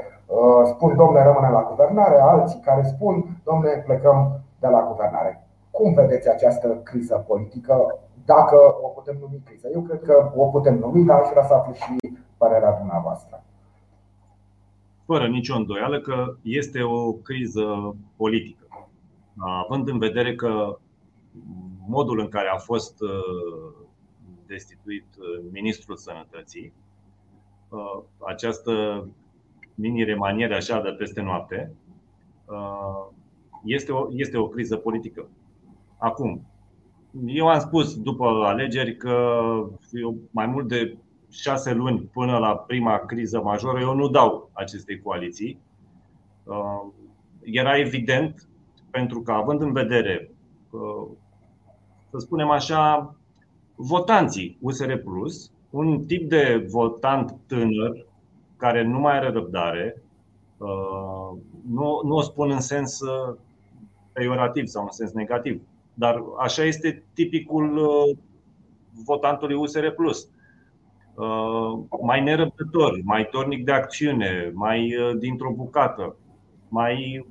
spun, 0.66 0.96
domnule, 0.96 1.24
rămâne 1.24 1.50
la 1.50 1.68
guvernare, 1.70 2.20
alții 2.20 2.60
care 2.60 2.84
spun, 2.84 3.42
domnule, 3.44 3.84
plecăm 3.86 4.42
de 4.60 4.68
la 4.68 4.86
guvernare. 4.88 5.48
Cum 5.72 5.94
vedeți 5.94 6.30
această 6.30 6.68
criză 6.84 7.24
politică, 7.28 8.00
dacă 8.26 8.58
o 8.82 8.88
putem 8.88 9.18
numi 9.20 9.44
criză? 9.46 9.68
Eu 9.74 9.82
cred 9.82 10.02
că 10.02 10.32
o 10.36 10.46
putem 10.46 10.78
numi, 10.78 11.06
dar 11.06 11.20
aș 11.20 11.30
vrea 11.30 11.44
să 11.44 11.54
aflu 11.54 11.74
și 11.74 11.98
părerea 12.42 12.78
dumneavoastră? 12.78 13.44
Fără 15.06 15.28
nicio 15.28 15.56
îndoială 15.56 16.00
că 16.00 16.36
este 16.42 16.82
o 16.82 17.14
criză 17.14 17.96
politică. 18.16 18.66
Având 19.38 19.88
în 19.88 19.98
vedere 19.98 20.36
că 20.36 20.78
modul 21.88 22.20
în 22.20 22.28
care 22.28 22.48
a 22.48 22.58
fost 22.58 23.02
uh, 23.02 23.74
destituit 24.46 25.06
uh, 25.18 25.44
ministrul 25.52 25.96
sănătății, 25.96 26.74
uh, 27.70 28.04
această 28.28 28.72
mini-remaniere 29.76 30.56
așa 30.56 30.82
de 30.82 30.90
peste 30.90 31.22
noapte, 31.22 31.72
este 33.64 33.92
o, 33.92 34.08
este 34.10 34.38
o 34.38 34.48
criză 34.48 34.76
politică. 34.78 35.28
Acum, 35.98 36.46
eu 37.26 37.48
am 37.48 37.60
spus 37.60 38.02
după 38.02 38.26
alegeri 38.26 38.96
că 38.96 39.40
eu 39.92 40.16
mai 40.32 40.46
mult 40.46 40.68
de 40.68 40.98
șase 41.32 41.74
luni 41.74 42.00
până 42.00 42.38
la 42.38 42.56
prima 42.56 42.98
criză 42.98 43.42
majoră, 43.42 43.80
eu 43.80 43.94
nu 43.94 44.10
dau 44.10 44.50
acestei 44.54 45.02
coaliții. 45.02 45.60
Uh, 46.44 46.86
era 47.44 47.78
evident, 47.78 48.48
pentru 48.90 49.22
că 49.22 49.32
având 49.32 49.62
în 49.62 49.72
vedere, 49.72 50.32
uh, 50.70 51.08
să 52.10 52.18
spunem 52.18 52.50
așa, 52.50 53.16
votanții 53.76 54.58
USR 54.62 54.94
Plus, 54.96 55.52
un 55.70 56.06
tip 56.06 56.30
de 56.30 56.68
votant 56.70 57.36
tânăr 57.48 58.06
care 58.58 58.84
nu 58.84 59.00
mai 59.00 59.18
are 59.18 59.30
răbdare, 59.30 60.02
uh, 60.58 61.38
nu, 61.70 62.02
nu 62.04 62.16
o 62.16 62.22
spun 62.22 62.52
în 62.52 62.62
sens 62.62 63.00
peiorativ 64.14 64.66
sau 64.66 64.84
în 64.84 64.92
sens 64.92 65.12
negativ, 65.12 65.62
dar 65.94 66.24
așa 66.40 66.64
este 66.64 67.04
tipicul 67.14 67.90
votantului 69.06 69.56
USR 69.56 69.88
Plus 69.88 70.26
Uh, 70.26 70.41
mai 72.02 72.22
nerăbdător, 72.22 73.00
mai 73.04 73.28
tornic 73.32 73.66
de 73.66 73.72
acțiune, 73.72 74.52
mai 74.54 74.96
uh, 74.96 75.18
dintr-o 75.18 75.52
bucată, 75.52 76.16
mai 76.68 77.26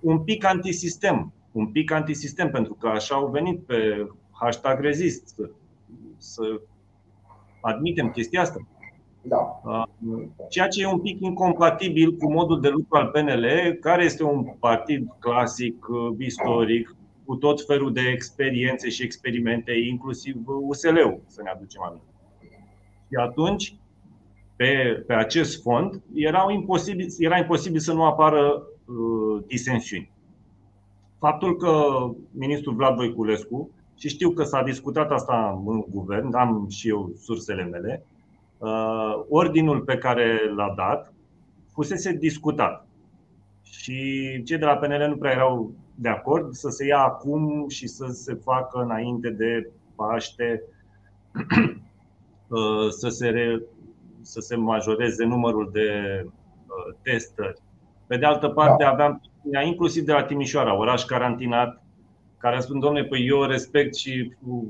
un 0.00 0.18
pic 0.18 0.44
antisistem, 0.44 1.32
un 1.52 1.66
pic 1.66 1.90
antisistem, 1.90 2.50
pentru 2.50 2.74
că 2.74 2.88
așa 2.88 3.14
au 3.14 3.26
venit 3.26 3.64
pe 3.66 4.08
hashtag 4.30 4.80
rezist 4.80 5.28
să, 5.28 5.50
să 6.16 6.60
admitem 7.60 8.10
chestia 8.10 8.40
asta. 8.40 8.66
Da. 9.22 9.60
Uh, 9.64 10.22
ceea 10.48 10.68
ce 10.68 10.82
e 10.82 10.86
un 10.86 11.00
pic 11.00 11.20
incompatibil 11.20 12.16
cu 12.16 12.32
modul 12.32 12.60
de 12.60 12.68
lucru 12.68 12.98
al 12.98 13.06
PNL, 13.06 13.72
care 13.80 14.04
este 14.04 14.24
un 14.24 14.44
partid 14.58 15.08
clasic, 15.18 15.86
istoric, 16.18 16.96
cu 17.24 17.36
tot 17.36 17.66
felul 17.66 17.92
de 17.92 18.00
experiențe 18.00 18.88
și 18.88 19.02
experimente, 19.02 19.72
inclusiv 19.72 20.36
USL-ul, 20.46 21.20
să 21.26 21.42
ne 21.42 21.50
aducem 21.50 21.82
aminte. 21.82 22.09
Și 23.10 23.16
atunci, 23.18 23.74
pe, 24.56 25.02
pe 25.06 25.14
acest 25.14 25.62
fond, 25.62 26.02
era 26.14 26.46
imposibil, 26.52 27.06
era 27.18 27.38
imposibil 27.38 27.80
să 27.80 27.92
nu 27.92 28.04
apară 28.04 28.62
disensiuni. 29.46 30.10
Faptul 31.18 31.56
că 31.56 31.72
ministrul 32.30 32.74
Vlad 32.74 32.94
Voiculescu, 32.94 33.70
și 33.98 34.08
știu 34.08 34.30
că 34.30 34.42
s-a 34.42 34.62
discutat 34.62 35.10
asta 35.10 35.62
în 35.66 35.84
guvern, 35.88 36.34
am 36.34 36.66
și 36.68 36.88
eu 36.88 37.12
sursele 37.18 37.64
mele, 37.64 38.04
ordinul 39.28 39.80
pe 39.80 39.96
care 39.96 40.52
l-a 40.56 40.72
dat 40.76 41.12
fusese 41.72 42.12
discutat. 42.12 42.86
Și 43.62 43.94
cei 44.44 44.58
de 44.58 44.64
la 44.64 44.76
PNL 44.76 45.08
nu 45.08 45.16
prea 45.16 45.32
erau 45.32 45.72
de 45.94 46.08
acord 46.08 46.52
să 46.52 46.68
se 46.68 46.86
ia 46.86 46.98
acum 46.98 47.68
și 47.68 47.86
să 47.86 48.06
se 48.06 48.34
facă 48.34 48.82
înainte 48.82 49.30
de 49.30 49.70
Paște, 49.94 50.62
să 52.88 53.08
se, 53.08 53.28
re, 53.28 53.62
să 54.22 54.40
se 54.40 54.56
majoreze 54.56 55.24
numărul 55.24 55.70
de 55.72 56.20
uh, 56.24 56.96
testări. 57.02 57.60
Pe 58.06 58.16
de 58.16 58.26
altă 58.26 58.48
parte, 58.48 58.82
da. 58.82 58.90
aveam 58.90 59.20
inclusiv 59.64 60.04
de 60.04 60.12
la 60.12 60.22
Timișoara, 60.22 60.76
oraș 60.76 61.04
carantinat, 61.04 61.82
care 62.38 62.60
spun, 62.60 62.78
domnule, 62.78 63.04
păi 63.04 63.26
eu 63.26 63.42
respect 63.42 63.94
și 63.96 64.32
uh, 64.46 64.64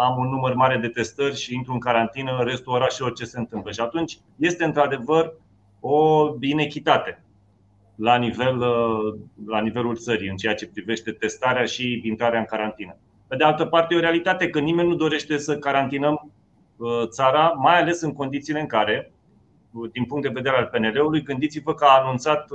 am 0.00 0.18
un 0.18 0.28
număr 0.28 0.54
mare 0.54 0.76
de 0.76 0.88
testări 0.88 1.36
și 1.36 1.54
intru 1.54 1.72
în 1.72 1.78
carantină, 1.78 2.42
restul 2.44 2.72
orașelor 2.72 3.12
ce 3.12 3.24
se 3.24 3.38
întâmplă. 3.38 3.70
Și 3.70 3.80
atunci 3.80 4.18
este 4.36 4.64
într-adevăr 4.64 5.34
o 5.80 6.28
inechitate 6.40 7.24
la, 7.94 8.16
nivel, 8.16 8.58
uh, 8.58 9.18
la 9.46 9.60
nivelul 9.60 9.96
țării 9.96 10.28
în 10.28 10.36
ceea 10.36 10.54
ce 10.54 10.68
privește 10.68 11.12
testarea 11.12 11.64
și 11.64 12.00
intrarea 12.04 12.38
în 12.38 12.44
carantină. 12.44 12.96
Pe 13.26 13.36
de 13.36 13.44
altă 13.44 13.64
parte, 13.64 13.94
e 13.94 13.96
o 13.96 14.00
realitate 14.00 14.50
că 14.50 14.58
nimeni 14.58 14.88
nu 14.88 14.94
dorește 14.94 15.38
să 15.38 15.58
carantinăm 15.58 16.12
uh, 16.12 16.30
țara, 17.06 17.52
mai 17.56 17.80
ales 17.80 18.00
în 18.00 18.12
condițiile 18.12 18.60
în 18.60 18.66
care, 18.66 19.12
uh, 19.72 19.90
din 19.92 20.04
punct 20.04 20.22
de 20.22 20.32
vedere 20.34 20.56
al 20.56 20.70
PNL-ului, 20.72 21.22
gândiți-vă 21.22 21.74
că 21.74 21.84
a 21.84 22.00
anunțat 22.02 22.48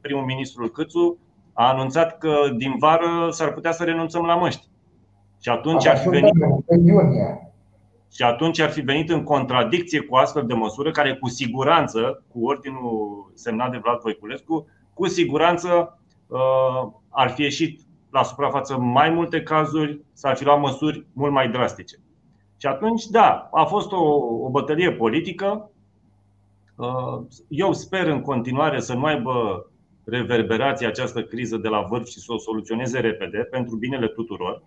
primul 0.00 0.24
ministru 0.24 0.68
Câțu, 0.68 1.18
a 1.52 1.68
anunțat 1.68 2.18
că 2.18 2.34
din 2.56 2.74
vară 2.78 3.28
s-ar 3.30 3.52
putea 3.52 3.72
să 3.72 3.84
renunțăm 3.84 4.24
la 4.24 4.34
măști. 4.34 4.68
Și 5.40 5.48
atunci 5.48 5.86
ar 5.86 5.96
fi 5.96 6.08
venit. 6.08 6.32
Și 8.12 8.22
atunci 8.22 8.60
ar 8.60 8.70
fi 8.70 8.80
venit 8.80 9.10
în 9.10 9.22
contradicție 9.22 10.00
cu 10.00 10.16
astfel 10.16 10.46
de 10.46 10.54
măsură 10.54 10.90
care 10.90 11.14
cu 11.14 11.28
siguranță, 11.28 12.24
cu 12.32 12.46
ordinul 12.46 13.30
semnat 13.34 13.70
de 13.70 13.80
Vlad 13.82 14.00
Voiculescu, 14.00 14.66
cu 14.94 15.06
siguranță 15.06 15.98
uh, 16.26 16.88
ar 17.08 17.30
fi 17.30 17.42
ieșit 17.42 17.80
la 18.10 18.22
suprafață 18.22 18.78
mai 18.78 19.10
multe 19.10 19.42
cazuri, 19.42 20.00
s-ar 20.12 20.36
fi 20.36 20.44
luat 20.44 20.60
măsuri 20.60 21.06
mult 21.12 21.32
mai 21.32 21.48
drastice. 21.48 21.96
Și 22.60 22.66
atunci, 22.66 23.06
da, 23.06 23.48
a 23.52 23.64
fost 23.64 23.92
o, 23.92 24.02
o 24.40 24.50
bătălie 24.50 24.92
politică. 24.92 25.70
Uh, 26.76 27.26
eu 27.48 27.72
sper 27.72 28.06
în 28.06 28.20
continuare 28.20 28.80
să 28.80 28.94
nu 28.94 29.04
aibă 29.04 29.66
reverberație 30.04 30.86
această 30.86 31.22
criză 31.22 31.56
de 31.56 31.68
la 31.68 31.80
vârf 31.80 32.06
și 32.06 32.20
să 32.20 32.32
o 32.32 32.38
soluționeze 32.38 33.00
repede 33.00 33.38
pentru 33.38 33.76
binele 33.76 34.08
tuturor 34.08 34.62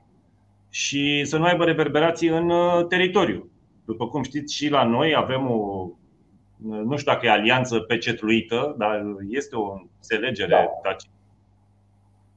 și 0.69 1.23
să 1.25 1.37
nu 1.37 1.43
aibă 1.43 1.63
reverberații 1.63 2.27
în 2.27 2.49
uh, 2.49 2.85
teritoriu. 2.87 3.49
După 3.85 4.07
cum 4.07 4.23
știți, 4.23 4.55
și 4.55 4.69
la 4.69 4.83
noi 4.83 5.15
avem 5.15 5.51
o, 5.51 5.87
nu 6.61 6.97
știu 6.97 7.11
dacă 7.11 7.25
e 7.25 7.29
alianță 7.29 7.79
pecetluită, 7.79 8.75
dar 8.77 9.03
este 9.29 9.55
o 9.55 9.73
înțelegere 9.95 10.69
da. 10.83 10.95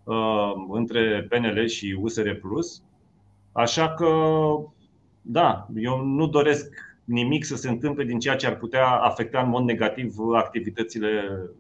Uh, 0.05 0.53
între 0.69 1.27
PNL 1.29 1.67
și 1.67 1.99
USR 2.01 2.31
Plus. 2.31 2.83
Așa 3.53 3.95
că, 3.95 4.07
da, 5.27 5.67
eu 5.75 6.01
nu 6.01 6.27
doresc 6.27 6.75
nimic 7.05 7.45
să 7.45 7.57
se 7.57 7.69
întâmple 7.69 8.05
din 8.05 8.19
ceea 8.19 8.37
ce 8.37 8.47
ar 8.47 8.57
putea 8.57 8.89
afecta 8.89 9.41
în 9.41 9.49
mod 9.49 9.65
negativ 9.65 10.15
activitățile 10.35 11.09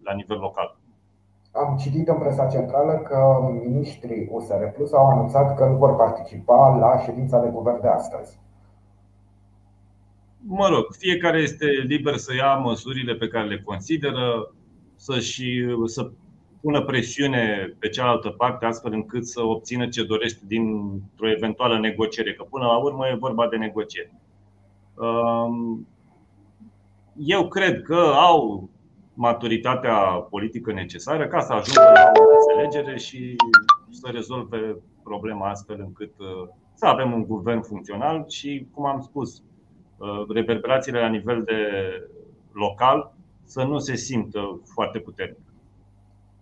la 0.03 0.15
nivel 0.15 0.39
local. 0.39 0.77
Am 1.53 1.77
citit 1.77 2.09
în 2.09 2.19
presa 2.19 2.47
centrală 2.47 2.93
că 2.93 3.49
ministrii 3.65 4.29
USR 4.31 4.65
Plus 4.75 4.93
au 4.93 5.07
anunțat 5.07 5.57
că 5.57 5.65
nu 5.65 5.77
vor 5.77 5.97
participa 5.97 6.77
la 6.77 6.99
ședința 7.05 7.41
de 7.41 7.49
guvern 7.53 7.81
de 7.81 7.89
astăzi. 7.89 8.39
Mă 10.47 10.69
rog, 10.69 10.85
fiecare 10.99 11.39
este 11.39 11.67
liber 11.67 12.17
să 12.17 12.35
ia 12.35 12.55
măsurile 12.55 13.15
pe 13.15 13.29
care 13.29 13.47
le 13.47 13.63
consideră, 13.65 14.55
să, 14.97 15.19
și, 15.19 15.67
să 15.85 16.11
pună 16.65 16.83
presiune 16.83 17.75
pe 17.79 17.89
cealaltă 17.89 18.29
parte 18.29 18.65
astfel 18.65 18.93
încât 18.93 19.27
să 19.27 19.43
obțină 19.43 19.89
ce 19.89 20.05
dorește 20.05 20.41
dintr-o 20.47 21.31
eventuală 21.31 21.79
negociere, 21.79 22.35
că 22.35 22.43
până 22.43 22.65
la 22.65 22.77
urmă 22.77 23.07
e 23.09 23.17
vorba 23.19 23.49
de 23.49 23.57
negociere. 23.57 24.21
Um, 24.95 25.87
eu 27.17 27.49
cred 27.49 27.83
că 27.83 28.13
au 28.15 28.69
maturitatea 29.15 29.97
politică 30.31 30.73
necesară 30.73 31.27
ca 31.27 31.41
să 31.41 31.53
ajungă 31.53 31.93
la 31.95 32.13
o 32.15 32.23
înțelegere 32.35 32.99
și 32.99 33.37
să 33.91 34.09
rezolve 34.13 34.77
problema 35.03 35.49
astfel 35.49 35.77
încât 35.81 36.13
uh, 36.19 36.49
să 36.75 36.87
avem 36.87 37.13
un 37.13 37.27
guvern 37.27 37.61
funcțional 37.61 38.25
și, 38.29 38.67
cum 38.75 38.87
am 38.87 39.01
spus, 39.01 39.43
uh, 39.97 40.25
reverberațiile 40.29 41.01
la 41.01 41.09
nivel 41.09 41.43
de 41.43 41.61
local 42.53 43.15
să 43.45 43.63
nu 43.63 43.79
se 43.79 43.95
simtă 43.95 44.61
foarte 44.75 44.99
puternic. 44.99 45.44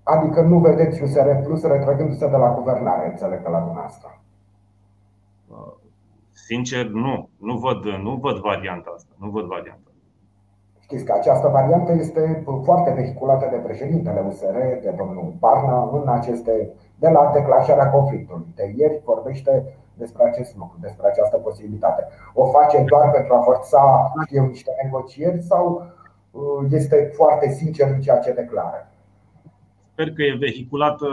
Adică 0.02 0.40
nu 0.40 0.58
vedeți 0.58 1.02
USR 1.02 1.28
Plus 1.42 1.62
retrăgându-se 1.62 2.28
de 2.28 2.36
la 2.36 2.54
guvernare, 2.54 3.08
înțeleg 3.08 3.42
că 3.42 3.50
la 3.50 3.58
dumneavoastră. 3.58 4.20
Uh, 5.48 5.72
sincer, 6.30 6.86
nu. 6.86 7.28
Nu 7.36 7.56
văd, 7.58 7.84
nu 8.02 8.16
văd 8.16 8.36
varianta 8.36 8.92
asta. 8.94 9.12
Nu 9.18 9.30
văd 9.30 9.44
varianta. 9.46 9.90
Știți 10.78 11.04
că 11.04 11.12
această 11.12 11.48
variantă 11.48 11.92
este 11.92 12.44
foarte 12.64 12.90
vehiculată 12.90 13.48
de 13.50 13.56
președintele 13.56 14.24
USR, 14.28 14.56
de 14.82 14.94
domnul 14.96 15.34
Barna, 15.38 15.90
în 15.92 16.08
aceste, 16.08 16.70
de 16.98 17.08
la 17.08 17.30
declanșarea 17.34 17.90
conflictului. 17.90 18.46
De 18.54 18.72
ieri 18.76 19.00
vorbește 19.04 19.76
despre 19.94 20.24
acest 20.24 20.56
lucru, 20.56 20.76
despre 20.80 21.06
această 21.06 21.36
posibilitate. 21.36 22.06
O 22.34 22.44
face 22.46 22.84
doar 22.86 23.10
pentru 23.10 23.34
a 23.34 23.40
forța 23.40 24.12
știu, 24.26 24.46
niște 24.46 24.70
negocieri 24.82 25.42
sau 25.42 25.82
uh, 26.30 26.66
este 26.70 27.10
foarte 27.14 27.48
sincer 27.48 27.90
în 27.90 28.00
ceea 28.00 28.18
ce 28.18 28.32
declară? 28.32 28.91
Sper 30.02 30.14
că 30.14 30.22
e 30.22 30.36
vehiculată 30.38 31.06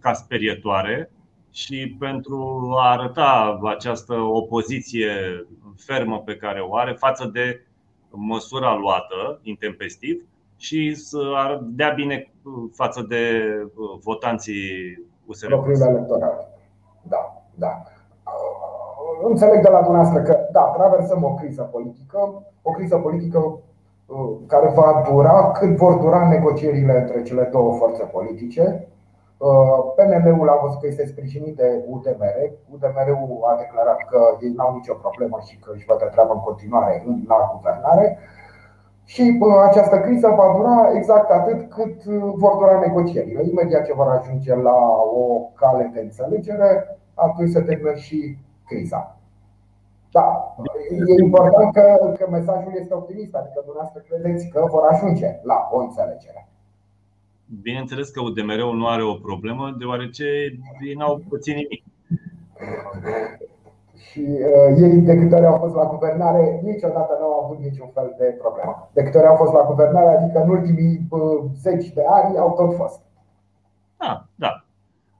ca 0.00 0.12
sperietoare 0.12 1.10
și 1.50 1.96
pentru 1.98 2.70
a 2.78 2.90
arăta 2.90 3.60
această 3.64 4.14
opoziție 4.14 5.10
fermă 5.76 6.20
pe 6.20 6.36
care 6.36 6.60
o 6.60 6.76
are 6.76 6.92
față 6.92 7.30
de 7.32 7.66
măsura 8.10 8.74
luată 8.74 9.40
intempestiv 9.42 10.24
și 10.56 10.94
să 10.94 11.20
dea 11.62 11.90
bine 11.90 12.32
față 12.72 13.02
de 13.08 13.42
uh, 13.64 13.98
votanții 14.02 14.62
USR. 15.26 15.46
Propriul 15.46 15.88
electoral. 15.88 16.48
Da, 17.02 17.42
da. 17.54 17.82
Uh, 18.24 19.28
înțeleg 19.28 19.62
de 19.62 19.68
la 19.68 19.82
dumneavoastră 19.82 20.22
că, 20.22 20.38
da, 20.52 20.60
traversăm 20.60 21.24
o 21.24 21.34
criză 21.34 21.62
politică, 21.62 22.42
o 22.62 22.70
criză 22.70 22.96
politică 22.96 23.38
uh, 23.38 23.58
care 24.46 24.68
va 24.68 25.02
dura 25.10 25.50
cât 25.58 25.76
vor 25.76 25.94
dura 25.94 26.28
negocierile 26.28 27.00
între 27.00 27.22
cele 27.22 27.48
două 27.52 27.72
forțe 27.72 28.02
politice. 28.02 28.88
PNL-ul 29.96 30.48
a 30.48 30.58
văzut 30.62 30.80
că 30.80 30.86
este 30.86 31.06
sprijinit 31.06 31.56
de 31.56 31.84
UDMR. 31.88 32.36
UDMR-ul 32.72 33.42
a 33.50 33.56
declarat 33.58 34.00
că 34.10 34.20
ei 34.40 34.52
nu 34.56 34.64
au 34.64 34.74
nicio 34.74 34.94
problemă 34.94 35.38
și 35.46 35.58
că 35.58 35.70
își 35.74 35.86
văd 35.88 36.10
treabă 36.10 36.32
în 36.32 36.40
continuare 36.40 37.04
la 37.26 37.50
guvernare. 37.54 38.18
Și 39.04 39.40
această 39.68 40.00
criză 40.00 40.28
va 40.36 40.54
dura 40.56 40.90
exact 40.94 41.30
atât 41.30 41.70
cât 41.70 42.04
uh, 42.04 42.32
vor 42.34 42.56
dura 42.56 42.78
negocierile. 42.78 43.42
Imediat 43.50 43.84
ce 43.84 43.92
vor 43.92 44.08
ajunge 44.08 44.54
la 44.54 44.76
o 45.16 45.50
cale 45.54 45.90
de 45.94 46.00
înțelegere, 46.00 46.98
atunci 47.14 47.50
se 47.50 47.60
termină 47.60 47.94
și 47.94 48.38
criza. 48.66 49.16
Da, 50.16 50.54
e 51.08 51.22
important 51.22 51.72
că, 51.72 52.14
că 52.18 52.26
mesajul 52.30 52.72
este 52.80 52.94
optimist, 52.94 53.34
adică 53.34 53.58
dumneavoastră 53.64 54.00
credeți 54.08 54.48
că 54.48 54.66
vor 54.70 54.82
ajunge 54.92 55.28
la 55.42 55.68
o 55.74 55.78
înțelegere. 55.78 56.48
Bineînțeles 57.62 58.08
că 58.10 58.20
UDMR-ul 58.20 58.76
nu 58.76 58.86
are 58.88 59.04
o 59.04 59.14
problemă, 59.14 59.74
deoarece 59.78 60.26
ei 60.86 60.94
n-au 60.94 61.22
puțin 61.28 61.54
nimic. 61.54 61.82
Și 64.06 64.24
uh, 64.50 64.70
ei, 64.84 64.96
de 65.08 65.14
câte 65.18 65.34
ori 65.34 65.46
au 65.46 65.58
fost 65.58 65.74
la 65.74 65.86
guvernare, 65.94 66.60
niciodată 66.62 67.16
nu 67.20 67.26
au 67.26 67.44
avut 67.44 67.58
niciun 67.58 67.88
fel 67.94 68.14
de 68.18 68.24
problemă. 68.42 68.90
De 68.92 69.02
câte 69.02 69.18
ori 69.18 69.26
au 69.26 69.36
fost 69.36 69.52
la 69.52 69.64
guvernare, 69.70 70.10
adică 70.16 70.42
în 70.42 70.50
ultimii 70.50 71.06
uh, 71.10 71.44
zeci 71.54 71.88
de 71.92 72.04
ani, 72.08 72.38
au 72.38 72.54
tot 72.54 72.76
fost. 72.76 73.00
Da, 73.98 74.26
da. 74.34 74.64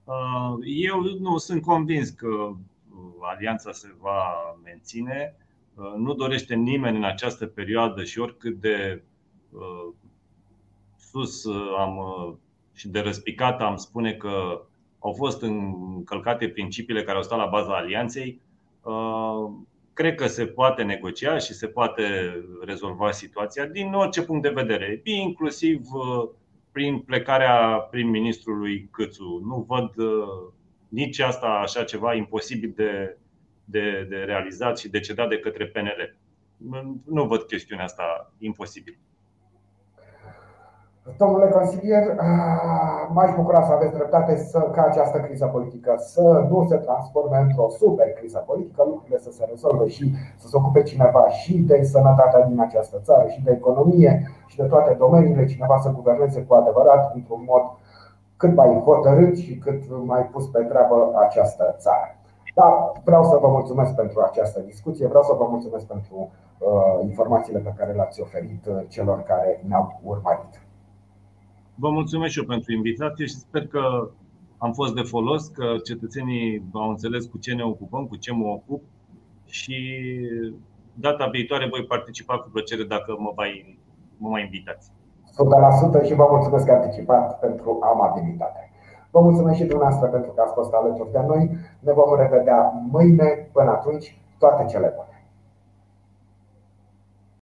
Uh, 0.05 0.55
eu 0.89 0.97
nu 1.21 1.37
sunt 1.37 1.63
convins 1.63 2.09
că 2.11 2.27
uh, 2.27 2.57
alianța 3.25 3.73
se 3.73 3.95
va 4.01 4.23
menține. 4.65 5.37
Uh, 5.75 5.93
nu 5.97 6.15
dorește 6.15 6.55
nimeni 6.55 6.97
în 6.97 7.05
această 7.05 7.47
perioadă 7.47 8.05
și 8.05 8.19
oricât 8.19 8.61
de 8.61 9.03
uh, 9.51 9.93
sus 10.97 11.45
uh, 11.45 11.75
am, 11.79 11.97
uh, 11.97 12.35
și 12.73 12.89
de 12.89 13.01
răspicat 13.01 13.61
am 13.61 13.77
spune 13.77 14.13
că 14.13 14.63
au 14.99 15.13
fost 15.13 15.43
încălcate 15.43 16.49
principiile 16.49 17.03
care 17.03 17.17
au 17.17 17.23
stat 17.23 17.39
la 17.39 17.47
baza 17.47 17.77
alianței, 17.77 18.41
uh, 18.83 19.51
cred 19.93 20.15
că 20.15 20.27
se 20.27 20.47
poate 20.47 20.83
negocia 20.83 21.39
și 21.39 21.53
se 21.53 21.67
poate 21.67 22.03
rezolva 22.65 23.11
situația 23.11 23.67
din 23.67 23.93
orice 23.93 24.23
punct 24.23 24.43
de 24.43 24.49
vedere, 24.49 25.01
inclusiv 25.05 25.81
prin 26.73 26.99
plecarea 26.99 27.79
prim-ministrului 27.91 28.89
Câțu. 28.91 29.43
Nu 29.45 29.65
văd 29.69 29.91
nici 30.95 31.21
asta 31.21 31.47
așa 31.47 31.85
ceva 31.85 32.15
imposibil 32.15 32.73
de, 32.77 33.17
de, 33.65 34.07
de 34.09 34.17
realizat 34.17 34.79
și 34.79 34.91
decedat 34.91 35.29
de 35.29 35.39
către 35.39 35.67
PNL. 35.67 36.17
Nu 37.05 37.25
văd 37.25 37.43
chestiunea 37.43 37.85
asta 37.85 38.33
imposibil. 38.39 38.99
Domnule 41.17 41.49
consilier, 41.49 42.05
m-aș 43.13 43.35
bucura 43.35 43.63
să 43.63 43.73
aveți 43.73 43.95
dreptate 43.95 44.37
să, 44.37 44.59
ca 44.59 44.83
această 44.83 45.19
criză 45.21 45.47
politică 45.47 45.95
să 45.99 46.47
nu 46.51 46.67
se 46.69 46.77
transforme 46.77 47.39
într-o 47.39 47.69
super 47.69 48.09
criză 48.13 48.39
politică, 48.47 48.83
lucrurile 48.85 49.19
să 49.19 49.31
se 49.31 49.45
rezolve 49.51 49.89
și 49.89 50.15
să 50.37 50.47
se 50.49 50.57
ocupe 50.57 50.83
cineva 50.83 51.29
și 51.29 51.59
de 51.59 51.83
sănătatea 51.83 52.47
din 52.47 52.61
această 52.61 53.01
țară, 53.03 53.29
și 53.29 53.43
de 53.43 53.51
economie, 53.51 54.31
și 54.47 54.57
de 54.57 54.65
toate 54.65 54.95
domeniile, 54.95 55.47
cineva 55.47 55.79
să 55.79 55.91
guverneze 55.91 56.43
cu 56.43 56.55
adevărat 56.55 57.15
într-un 57.15 57.43
mod 57.47 57.63
cât 58.45 58.55
mai 58.55 58.81
hotărât 58.85 59.39
și 59.39 59.55
cât 59.55 59.83
mai 60.05 60.23
pus 60.33 60.47
pe 60.47 60.61
treabă 60.63 61.13
această 61.27 61.75
țară. 61.79 62.19
Da, 62.55 62.93
vreau 63.05 63.25
să 63.25 63.39
vă 63.41 63.49
mulțumesc 63.49 63.95
pentru 63.95 64.21
această 64.21 64.61
discuție, 64.61 65.07
vreau 65.07 65.23
să 65.23 65.35
vă 65.39 65.47
mulțumesc 65.51 65.87
pentru 65.87 66.17
uh, 66.59 67.03
informațiile 67.03 67.59
pe 67.59 67.75
care 67.77 67.93
le-ați 67.93 68.21
oferit 68.21 68.67
uh, 68.67 68.83
celor 68.89 69.23
care 69.23 69.65
ne-au 69.69 70.01
urmărit. 70.03 70.63
Vă 71.75 71.91
mulțumesc 71.91 72.33
și 72.33 72.39
eu 72.39 72.45
pentru 72.45 72.73
invitație 72.73 73.27
și 73.27 73.35
sper 73.35 73.67
că 73.67 74.11
am 74.59 74.73
fost 74.73 74.95
de 74.95 75.03
folos, 75.03 75.47
că 75.47 75.65
cetățenii 75.85 76.63
au 76.73 76.89
înțeles 76.89 77.25
cu 77.27 77.39
ce 77.39 77.55
ne 77.55 77.63
ocupăm, 77.63 78.07
cu 78.07 78.17
ce 78.17 78.33
mă 78.33 78.47
ocup 78.47 78.83
și 79.45 79.77
data 80.95 81.27
viitoare 81.27 81.69
voi 81.69 81.85
participa 81.85 82.39
cu 82.39 82.49
plăcere 82.53 82.85
dacă 82.85 83.17
mă 83.19 83.33
mai, 83.37 83.79
mă 84.17 84.29
mai 84.29 84.43
invitați. 84.43 84.91
100% 86.01 86.03
și 86.03 86.15
vă 86.15 86.27
mulțumesc 86.31 86.69
anticipat 86.69 87.39
pentru 87.39 87.79
amabilitate. 87.83 88.71
Vă 89.11 89.21
mulțumesc 89.21 89.57
și 89.57 89.65
dumneavoastră 89.65 90.09
pentru 90.09 90.31
că 90.31 90.41
ați 90.41 90.53
fost 90.53 90.73
alături 90.73 91.13
de 91.13 91.23
noi. 91.27 91.51
Ne 91.81 91.93
vom 91.93 92.17
revedea 92.17 92.73
mâine. 92.91 93.49
Până 93.53 93.71
atunci, 93.71 94.19
toate 94.39 94.65
cele 94.65 94.93
bune. 94.97 95.14